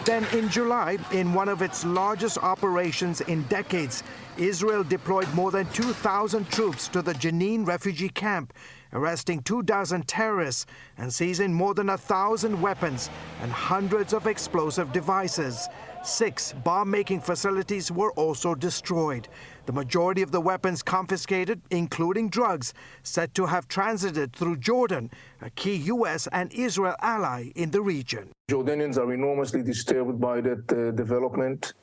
Then 0.05 0.25
in 0.33 0.49
July, 0.49 0.97
in 1.11 1.31
one 1.31 1.47
of 1.47 1.61
its 1.61 1.85
largest 1.85 2.39
operations 2.39 3.21
in 3.21 3.43
decades, 3.43 4.01
Israel 4.35 4.83
deployed 4.83 5.31
more 5.35 5.51
than 5.51 5.67
2,000 5.73 6.49
troops 6.49 6.87
to 6.87 7.03
the 7.03 7.13
Jenin 7.13 7.67
refugee 7.67 8.09
camp, 8.09 8.51
arresting 8.93 9.43
two 9.43 9.61
dozen 9.61 10.01
terrorists 10.01 10.65
and 10.97 11.13
seizing 11.13 11.53
more 11.53 11.75
than 11.75 11.89
a 11.89 11.99
thousand 11.99 12.59
weapons 12.59 13.11
and 13.43 13.51
hundreds 13.51 14.11
of 14.11 14.25
explosive 14.25 14.91
devices. 14.91 15.67
Six 16.03 16.53
bomb 16.63 16.89
making 16.89 17.21
facilities 17.21 17.91
were 17.91 18.11
also 18.13 18.55
destroyed. 18.55 19.27
The 19.67 19.71
majority 19.71 20.23
of 20.23 20.31
the 20.31 20.41
weapons 20.41 20.81
confiscated, 20.81 21.61
including 21.69 22.29
drugs, 22.29 22.73
said 23.03 23.35
to 23.35 23.45
have 23.45 23.67
transited 23.67 24.35
through 24.35 24.57
Jordan, 24.57 25.11
a 25.41 25.51
key 25.51 25.75
U.S. 25.75 26.27
and 26.31 26.51
Israel 26.53 26.95
ally 27.01 27.51
in 27.55 27.69
the 27.69 27.81
region. 27.81 28.31
Jordanians 28.49 28.97
are 28.97 29.13
enormously 29.13 29.61
disturbed 29.61 30.19
by 30.19 30.41
that 30.41 30.71
uh, 30.73 30.89
development, 30.91 31.73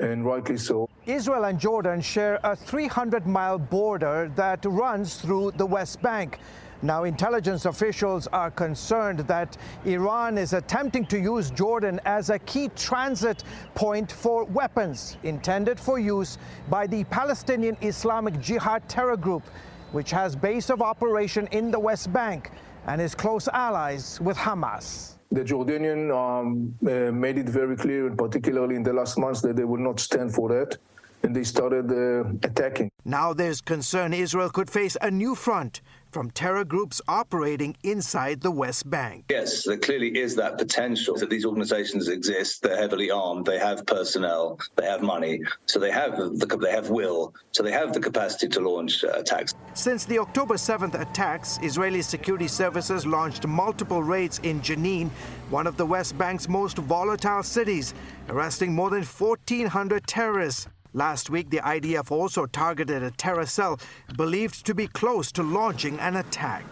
and 0.00 0.24
rightly 0.24 0.56
so. 0.56 0.88
Israel 1.04 1.44
and 1.44 1.60
Jordan 1.60 2.00
share 2.00 2.40
a 2.44 2.56
300 2.56 3.26
mile 3.26 3.58
border 3.58 4.32
that 4.34 4.64
runs 4.64 5.16
through 5.16 5.50
the 5.52 5.66
West 5.66 6.00
Bank. 6.00 6.38
Now, 6.82 7.02
intelligence 7.04 7.64
officials 7.64 8.28
are 8.28 8.52
concerned 8.52 9.20
that 9.20 9.56
Iran 9.84 10.38
is 10.38 10.52
attempting 10.52 11.06
to 11.06 11.18
use 11.18 11.50
Jordan 11.50 12.00
as 12.04 12.30
a 12.30 12.38
key 12.40 12.70
transit 12.76 13.42
point 13.74 14.12
for 14.12 14.44
weapons 14.44 15.16
intended 15.24 15.80
for 15.80 15.98
use 15.98 16.38
by 16.70 16.86
the 16.86 17.02
Palestinian 17.04 17.76
Islamic 17.80 18.40
Jihad 18.40 18.88
terror 18.88 19.16
group, 19.16 19.42
which 19.90 20.12
has 20.12 20.36
base 20.36 20.70
of 20.70 20.80
operation 20.80 21.48
in 21.50 21.72
the 21.72 21.80
West 21.80 22.12
Bank 22.12 22.52
and 22.86 23.00
is 23.00 23.12
close 23.12 23.48
allies 23.48 24.20
with 24.20 24.36
Hamas. 24.36 25.14
The 25.32 25.42
Jordanian 25.42 26.10
um, 26.14 26.74
uh, 26.86 27.12
made 27.12 27.38
it 27.38 27.48
very 27.48 27.76
clear, 27.76 28.08
particularly 28.10 28.76
in 28.76 28.84
the 28.84 28.92
last 28.92 29.18
months, 29.18 29.42
that 29.42 29.56
they 29.56 29.64
will 29.64 29.82
not 29.82 29.98
stand 29.98 30.32
for 30.32 30.48
that 30.50 30.78
and 31.22 31.34
they 31.34 31.44
started 31.44 31.90
uh, 31.90 32.28
attacking. 32.42 32.90
Now 33.04 33.32
there's 33.32 33.60
concern 33.60 34.12
Israel 34.12 34.50
could 34.50 34.70
face 34.70 34.96
a 35.00 35.10
new 35.10 35.34
front 35.34 35.80
from 36.10 36.30
terror 36.30 36.64
groups 36.64 37.00
operating 37.06 37.76
inside 37.82 38.40
the 38.40 38.50
West 38.50 38.88
Bank. 38.88 39.26
Yes, 39.30 39.64
there 39.64 39.76
clearly 39.76 40.18
is 40.18 40.34
that 40.36 40.56
potential 40.58 41.16
that 41.16 41.28
these 41.30 41.44
organizations 41.44 42.08
exist. 42.08 42.62
They're 42.62 42.76
heavily 42.76 43.10
armed. 43.10 43.44
They 43.44 43.58
have 43.58 43.84
personnel. 43.86 44.58
They 44.76 44.86
have 44.86 45.02
money. 45.02 45.40
So 45.66 45.78
they 45.78 45.90
have 45.90 46.16
the, 46.16 46.58
they 46.60 46.70
have 46.70 46.90
will. 46.90 47.34
So 47.52 47.62
they 47.62 47.72
have 47.72 47.92
the 47.92 48.00
capacity 48.00 48.48
to 48.48 48.60
launch 48.60 49.04
uh, 49.04 49.12
attacks. 49.12 49.54
Since 49.74 50.06
the 50.06 50.18
October 50.18 50.54
7th 50.54 51.00
attacks, 51.00 51.58
Israeli 51.62 52.02
security 52.02 52.48
services 52.48 53.06
launched 53.06 53.46
multiple 53.46 54.02
raids 54.02 54.40
in 54.42 54.60
Jenin, 54.60 55.10
one 55.50 55.66
of 55.66 55.76
the 55.76 55.86
West 55.86 56.16
Bank's 56.18 56.48
most 56.48 56.78
volatile 56.78 57.42
cities, 57.42 57.94
arresting 58.28 58.72
more 58.72 58.90
than 58.90 59.04
1,400 59.04 60.06
terrorists. 60.06 60.68
Last 60.94 61.28
week, 61.28 61.50
the 61.50 61.58
IDF 61.58 62.10
also 62.10 62.46
targeted 62.46 63.02
a 63.02 63.10
terror 63.10 63.44
cell 63.44 63.78
believed 64.16 64.64
to 64.64 64.74
be 64.74 64.86
close 64.86 65.30
to 65.32 65.42
launching 65.42 65.98
an 66.00 66.16
attack. 66.16 66.64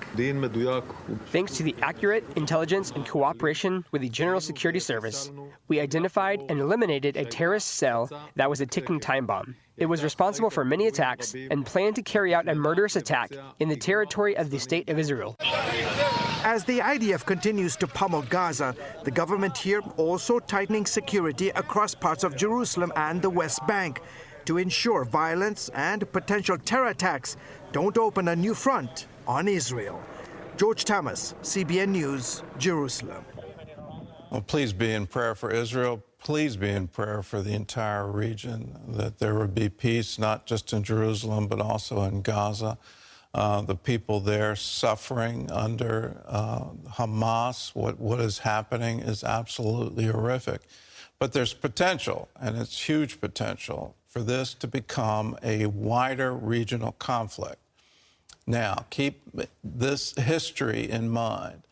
Thanks 1.26 1.57
to 1.57 1.62
the 1.62 1.74
accurate 1.83 2.24
intelligence 2.35 2.92
and 2.92 3.07
cooperation 3.07 3.85
with 3.90 4.00
the 4.00 4.09
General 4.09 4.40
Security 4.40 4.79
Service, 4.79 5.31
we 5.68 5.81
identified 5.81 6.42
and 6.48 6.61
eliminated 6.61 7.16
a 7.18 7.26
terrorist 7.26 7.74
cell 7.74 8.09
that 8.37 8.48
was 8.48 8.62
a 8.62 8.66
ticking 8.66 9.00
time 9.00 9.26
bomb. 9.26 9.55
It 9.77 9.87
was 9.87 10.03
responsible 10.03 10.49
for 10.49 10.65
many 10.65 10.87
attacks 10.87 11.35
and 11.35 11.67
planned 11.67 11.97
to 11.97 12.03
carry 12.03 12.35
out 12.35 12.49
a 12.49 12.55
murderous 12.55 12.97
attack 12.97 13.33
in 13.61 13.69
the 13.69 13.77
territory 13.77 14.35
of 14.37 14.51
the 14.51 14.59
State 14.59 14.89
of 14.89 14.99
Israel. 14.99 15.37
As 16.45 16.65
the 16.65 16.79
IDF 16.79 17.27
continues 17.27 17.77
to 17.77 17.87
pummel 17.87 18.23
Gaza, 18.23 18.75
the 19.05 19.11
government 19.11 19.59
here 19.59 19.83
also 19.99 20.39
tightening 20.39 20.87
security 20.87 21.51
across 21.51 21.95
parts 21.95 22.25
of 22.25 22.37
Jerusalem 22.37 22.91
and 22.97 23.21
the 23.21 23.29
West 23.29 23.67
Bank 23.67 24.01
to 24.47 24.57
ensure 24.57 25.05
violence 25.05 25.69
and 25.75 26.11
potential 26.11 26.57
terror 26.57 26.89
attacks 26.89 27.37
don't 27.73 27.99
open 27.99 28.29
a 28.29 28.37
new 28.37 28.55
front 28.55 29.09
on 29.27 29.47
Israel. 29.47 30.01
George 30.57 30.85
Thomas, 30.85 31.35
CBN 31.43 31.89
News, 31.89 32.43
Jerusalem. 32.57 33.25
Well, 34.31 34.41
please 34.41 34.73
be 34.73 34.93
in 34.93 35.07
prayer 35.07 35.35
for 35.35 35.51
Israel 35.51 36.03
please 36.27 36.57
be 36.57 36.71
in 36.71 36.89
prayer 36.89 37.23
for 37.23 37.41
the 37.41 37.53
entire 37.53 38.11
region, 38.11 38.77
that 38.89 39.21
there 39.21 39.39
would 39.39 39.55
be 39.55 39.69
peace, 39.69 40.19
not 40.19 40.45
just 40.45 40.73
in 40.73 40.83
Jerusalem, 40.83 41.47
but 41.47 41.61
also 41.61 42.03
in 42.03 42.21
Gaza. 42.21 42.77
Uh, 43.33 43.61
the 43.61 43.77
people 43.77 44.19
there 44.19 44.57
suffering 44.57 45.49
under 45.53 46.21
uh, 46.27 46.65
Hamas, 46.95 47.73
what, 47.77 48.01
what 48.01 48.19
is 48.19 48.39
happening 48.39 48.99
is 48.99 49.23
absolutely 49.23 50.07
horrific. 50.07 50.62
But 51.21 51.33
there's 51.33 51.55
potential, 51.55 52.29
and 52.41 52.57
it's 52.57 52.89
huge 52.89 53.21
potential, 53.21 53.95
for 54.09 54.21
this 54.21 54.53
to 54.55 54.67
become 54.67 55.39
a 55.45 55.67
wider 55.67 56.35
regional 56.35 56.91
conflict. 56.99 57.61
Now, 58.49 58.85
keep 58.91 59.23
this 59.62 60.12
history 60.17 60.91
in 60.91 61.09
mind. 61.09 61.62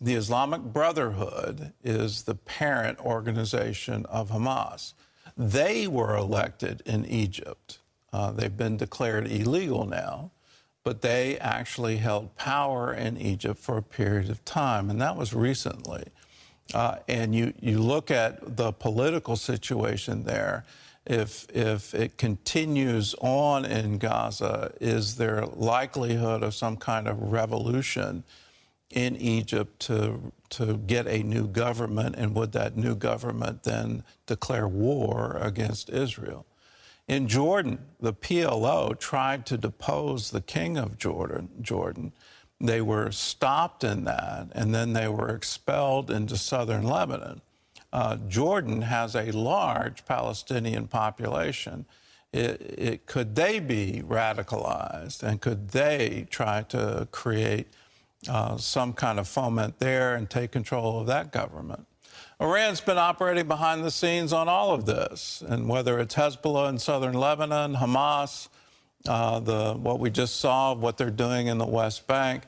The 0.00 0.14
Islamic 0.14 0.62
Brotherhood 0.62 1.72
is 1.82 2.22
the 2.22 2.36
parent 2.36 3.00
organization 3.00 4.06
of 4.06 4.30
Hamas. 4.30 4.94
They 5.36 5.88
were 5.88 6.16
elected 6.16 6.82
in 6.86 7.04
Egypt. 7.04 7.80
Uh, 8.12 8.30
they've 8.30 8.56
been 8.56 8.76
declared 8.76 9.26
illegal 9.26 9.86
now, 9.86 10.30
but 10.84 11.02
they 11.02 11.36
actually 11.38 11.96
held 11.96 12.36
power 12.36 12.94
in 12.94 13.18
Egypt 13.18 13.58
for 13.58 13.76
a 13.76 13.82
period 13.82 14.30
of 14.30 14.44
time, 14.44 14.88
and 14.88 15.00
that 15.00 15.16
was 15.16 15.34
recently. 15.34 16.04
Uh, 16.72 16.98
and 17.08 17.34
you, 17.34 17.52
you 17.60 17.80
look 17.80 18.10
at 18.12 18.56
the 18.56 18.72
political 18.72 19.34
situation 19.34 20.22
there. 20.22 20.64
If, 21.06 21.46
if 21.52 21.92
it 21.94 22.18
continues 22.18 23.16
on 23.20 23.64
in 23.64 23.98
Gaza, 23.98 24.72
is 24.80 25.16
there 25.16 25.44
likelihood 25.46 26.44
of 26.44 26.54
some 26.54 26.76
kind 26.76 27.08
of 27.08 27.32
revolution? 27.32 28.22
In 28.90 29.16
Egypt 29.16 29.80
to, 29.80 30.32
to 30.50 30.78
get 30.78 31.06
a 31.06 31.22
new 31.22 31.46
government, 31.46 32.16
and 32.16 32.34
would 32.34 32.52
that 32.52 32.76
new 32.76 32.94
government 32.94 33.64
then 33.64 34.02
declare 34.26 34.66
war 34.66 35.38
against 35.40 35.90
Israel? 35.90 36.46
In 37.06 37.26
Jordan, 37.26 37.78
the 38.00 38.12
PLO 38.12 38.98
tried 38.98 39.46
to 39.46 39.56
depose 39.56 40.30
the 40.30 40.42
king 40.42 40.76
of 40.76 40.98
Jordan. 40.98 41.48
Jordan. 41.62 42.12
They 42.60 42.82
were 42.82 43.12
stopped 43.12 43.84
in 43.84 44.04
that, 44.04 44.48
and 44.52 44.74
then 44.74 44.92
they 44.92 45.08
were 45.08 45.34
expelled 45.34 46.10
into 46.10 46.36
southern 46.36 46.84
Lebanon. 46.84 47.40
Uh, 47.92 48.16
Jordan 48.28 48.82
has 48.82 49.14
a 49.14 49.30
large 49.30 50.04
Palestinian 50.04 50.88
population. 50.88 51.86
It, 52.32 52.74
it, 52.78 53.06
could 53.06 53.34
they 53.34 53.58
be 53.58 54.02
radicalized, 54.04 55.22
and 55.22 55.40
could 55.40 55.68
they 55.68 56.26
try 56.30 56.62
to 56.64 57.08
create 57.10 57.68
uh, 58.28 58.56
some 58.56 58.92
kind 58.92 59.18
of 59.18 59.28
foment 59.28 59.78
there 59.78 60.14
and 60.14 60.28
take 60.28 60.50
control 60.50 61.00
of 61.00 61.06
that 61.06 61.30
government. 61.30 61.86
Iran's 62.40 62.80
been 62.80 62.98
operating 62.98 63.48
behind 63.48 63.84
the 63.84 63.90
scenes 63.90 64.32
on 64.32 64.48
all 64.48 64.72
of 64.72 64.86
this, 64.86 65.42
and 65.46 65.68
whether 65.68 65.98
it's 65.98 66.14
Hezbollah 66.14 66.68
in 66.68 66.78
southern 66.78 67.14
Lebanon, 67.14 67.74
Hamas, 67.74 68.48
uh, 69.08 69.40
the 69.40 69.74
what 69.74 69.98
we 69.98 70.10
just 70.10 70.36
saw, 70.36 70.74
what 70.74 70.96
they're 70.96 71.10
doing 71.10 71.48
in 71.48 71.58
the 71.58 71.66
West 71.66 72.06
Bank, 72.06 72.44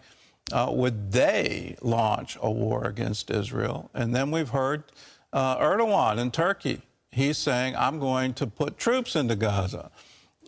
uh, 0.52 0.68
would 0.70 1.12
they 1.12 1.76
launch 1.83 2.38
a 2.40 2.50
war 2.50 2.85
against 2.87 3.30
Israel? 3.30 3.90
And 3.94 4.14
then 4.14 4.30
we've 4.30 4.50
heard 4.50 4.85
uh, 5.33 5.59
Erdogan 5.59 6.18
in 6.18 6.30
Turkey. 6.30 6.83
He's 7.11 7.38
saying, 7.38 7.74
"I'm 7.76 7.98
going 7.98 8.35
to 8.35 8.46
put 8.46 8.78
troops 8.78 9.16
into 9.16 9.35
Gaza." 9.35 9.90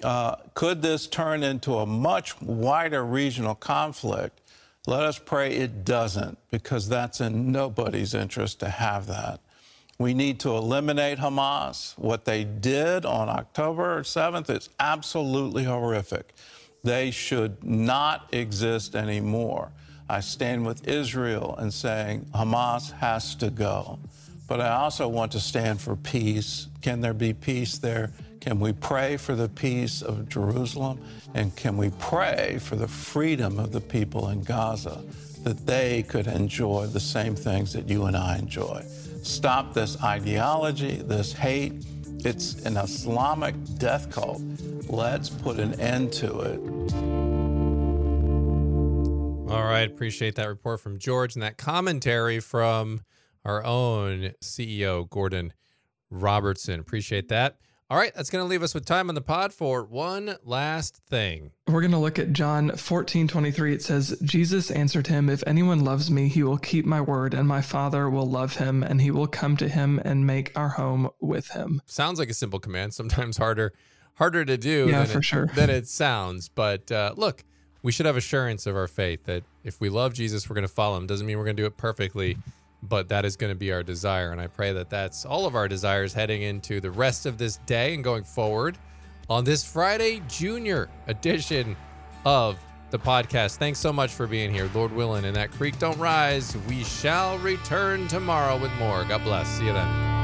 Uh, 0.02 0.36
could 0.54 0.82
this 0.82 1.06
turn 1.06 1.42
into 1.42 1.78
a 1.78 1.86
much 1.86 2.40
wider 2.40 3.04
regional 3.04 3.54
conflict? 3.54 4.40
Let 4.86 5.04
us 5.04 5.16
pray 5.16 5.52
it 5.52 5.84
doesn't, 5.84 6.38
because 6.50 6.88
that's 6.88 7.20
in 7.20 7.52
nobody's 7.52 8.14
interest 8.14 8.58
to 8.60 8.68
have 8.68 9.06
that. 9.06 9.40
We 9.98 10.12
need 10.12 10.40
to 10.40 10.56
eliminate 10.56 11.18
Hamas. 11.18 11.96
What 11.96 12.24
they 12.24 12.42
did 12.42 13.06
on 13.06 13.28
October 13.28 14.02
7th 14.02 14.50
is 14.50 14.70
absolutely 14.80 15.62
horrific. 15.62 16.34
They 16.82 17.12
should 17.12 17.62
not 17.62 18.28
exist 18.32 18.96
anymore. 18.96 19.70
I 20.08 20.18
stand 20.18 20.66
with 20.66 20.88
Israel 20.88 21.56
in 21.60 21.70
saying 21.70 22.26
Hamas 22.34 22.90
has 22.94 23.36
to 23.36 23.50
go. 23.50 24.00
But 24.48 24.60
I 24.60 24.70
also 24.70 25.06
want 25.06 25.30
to 25.32 25.40
stand 25.40 25.80
for 25.80 25.94
peace. 25.94 26.66
Can 26.80 27.00
there 27.00 27.14
be 27.14 27.32
peace 27.32 27.78
there? 27.78 28.10
Can 28.42 28.58
we 28.58 28.72
pray 28.72 29.16
for 29.16 29.36
the 29.36 29.48
peace 29.48 30.02
of 30.02 30.28
Jerusalem? 30.28 31.00
And 31.32 31.54
can 31.54 31.76
we 31.76 31.90
pray 32.00 32.58
for 32.60 32.74
the 32.74 32.88
freedom 32.88 33.60
of 33.60 33.70
the 33.70 33.80
people 33.80 34.30
in 34.30 34.42
Gaza 34.42 35.04
that 35.44 35.64
they 35.64 36.02
could 36.02 36.26
enjoy 36.26 36.88
the 36.88 36.98
same 36.98 37.36
things 37.36 37.72
that 37.72 37.88
you 37.88 38.06
and 38.06 38.16
I 38.16 38.38
enjoy? 38.38 38.84
Stop 39.22 39.74
this 39.74 40.02
ideology, 40.02 40.96
this 40.96 41.32
hate. 41.32 41.84
It's 42.24 42.66
an 42.66 42.78
Islamic 42.78 43.54
death 43.78 44.10
cult. 44.10 44.42
Let's 44.88 45.30
put 45.30 45.60
an 45.60 45.78
end 45.78 46.12
to 46.14 46.40
it. 46.40 46.58
All 49.52 49.62
right. 49.62 49.88
Appreciate 49.88 50.34
that 50.34 50.48
report 50.48 50.80
from 50.80 50.98
George 50.98 51.36
and 51.36 51.44
that 51.44 51.58
commentary 51.58 52.40
from 52.40 53.02
our 53.44 53.64
own 53.64 54.32
CEO, 54.42 55.08
Gordon 55.08 55.52
Robertson. 56.10 56.80
Appreciate 56.80 57.28
that. 57.28 57.58
All 57.92 57.98
right, 57.98 58.14
that's 58.14 58.30
going 58.30 58.42
to 58.42 58.48
leave 58.48 58.62
us 58.62 58.72
with 58.72 58.86
time 58.86 59.10
on 59.10 59.14
the 59.14 59.20
pod 59.20 59.52
for 59.52 59.84
one 59.84 60.36
last 60.44 60.96
thing. 61.10 61.50
We're 61.68 61.82
going 61.82 61.90
to 61.90 61.98
look 61.98 62.18
at 62.18 62.32
John 62.32 62.74
14 62.74 63.28
23. 63.28 63.74
It 63.74 63.82
says, 63.82 64.18
Jesus 64.22 64.70
answered 64.70 65.08
him, 65.08 65.28
If 65.28 65.44
anyone 65.46 65.84
loves 65.84 66.10
me, 66.10 66.28
he 66.28 66.42
will 66.42 66.56
keep 66.56 66.86
my 66.86 67.02
word, 67.02 67.34
and 67.34 67.46
my 67.46 67.60
Father 67.60 68.08
will 68.08 68.26
love 68.26 68.56
him, 68.56 68.82
and 68.82 68.98
he 68.98 69.10
will 69.10 69.26
come 69.26 69.58
to 69.58 69.68
him 69.68 70.00
and 70.06 70.26
make 70.26 70.56
our 70.56 70.70
home 70.70 71.10
with 71.20 71.50
him. 71.50 71.82
Sounds 71.84 72.18
like 72.18 72.30
a 72.30 72.34
simple 72.34 72.58
command, 72.58 72.94
sometimes 72.94 73.36
harder 73.36 73.74
harder 74.14 74.46
to 74.46 74.56
do 74.56 74.86
yeah, 74.88 75.00
than, 75.00 75.06
for 75.08 75.18
it, 75.18 75.24
sure. 75.24 75.46
than 75.54 75.68
it 75.68 75.86
sounds. 75.86 76.48
But 76.48 76.90
uh, 76.90 77.12
look, 77.18 77.44
we 77.82 77.92
should 77.92 78.06
have 78.06 78.16
assurance 78.16 78.66
of 78.66 78.74
our 78.74 78.88
faith 78.88 79.24
that 79.24 79.44
if 79.64 79.82
we 79.82 79.90
love 79.90 80.14
Jesus, 80.14 80.48
we're 80.48 80.54
going 80.54 80.66
to 80.66 80.72
follow 80.72 80.96
him. 80.96 81.06
Doesn't 81.06 81.26
mean 81.26 81.36
we're 81.36 81.44
going 81.44 81.56
to 81.56 81.62
do 81.62 81.66
it 81.66 81.76
perfectly 81.76 82.38
but 82.82 83.08
that 83.08 83.24
is 83.24 83.36
going 83.36 83.52
to 83.52 83.58
be 83.58 83.72
our 83.72 83.82
desire. 83.82 84.32
And 84.32 84.40
I 84.40 84.46
pray 84.46 84.72
that 84.72 84.90
that's 84.90 85.24
all 85.24 85.46
of 85.46 85.54
our 85.54 85.68
desires 85.68 86.12
heading 86.12 86.42
into 86.42 86.80
the 86.80 86.90
rest 86.90 87.26
of 87.26 87.38
this 87.38 87.58
day 87.66 87.94
and 87.94 88.02
going 88.02 88.24
forward 88.24 88.78
on 89.30 89.44
this 89.44 89.64
Friday 89.64 90.22
Junior 90.28 90.88
edition 91.06 91.76
of 92.24 92.58
the 92.90 92.98
podcast. 92.98 93.56
Thanks 93.56 93.78
so 93.78 93.92
much 93.92 94.12
for 94.12 94.26
being 94.26 94.52
here. 94.52 94.68
Lord 94.74 94.92
willing, 94.92 95.24
and 95.24 95.34
that 95.36 95.50
creek 95.50 95.78
don't 95.78 95.98
rise. 95.98 96.56
We 96.68 96.84
shall 96.84 97.38
return 97.38 98.08
tomorrow 98.08 98.58
with 98.58 98.72
more. 98.74 99.04
God 99.04 99.24
bless. 99.24 99.48
See 99.48 99.66
you 99.66 99.72
then. 99.72 100.21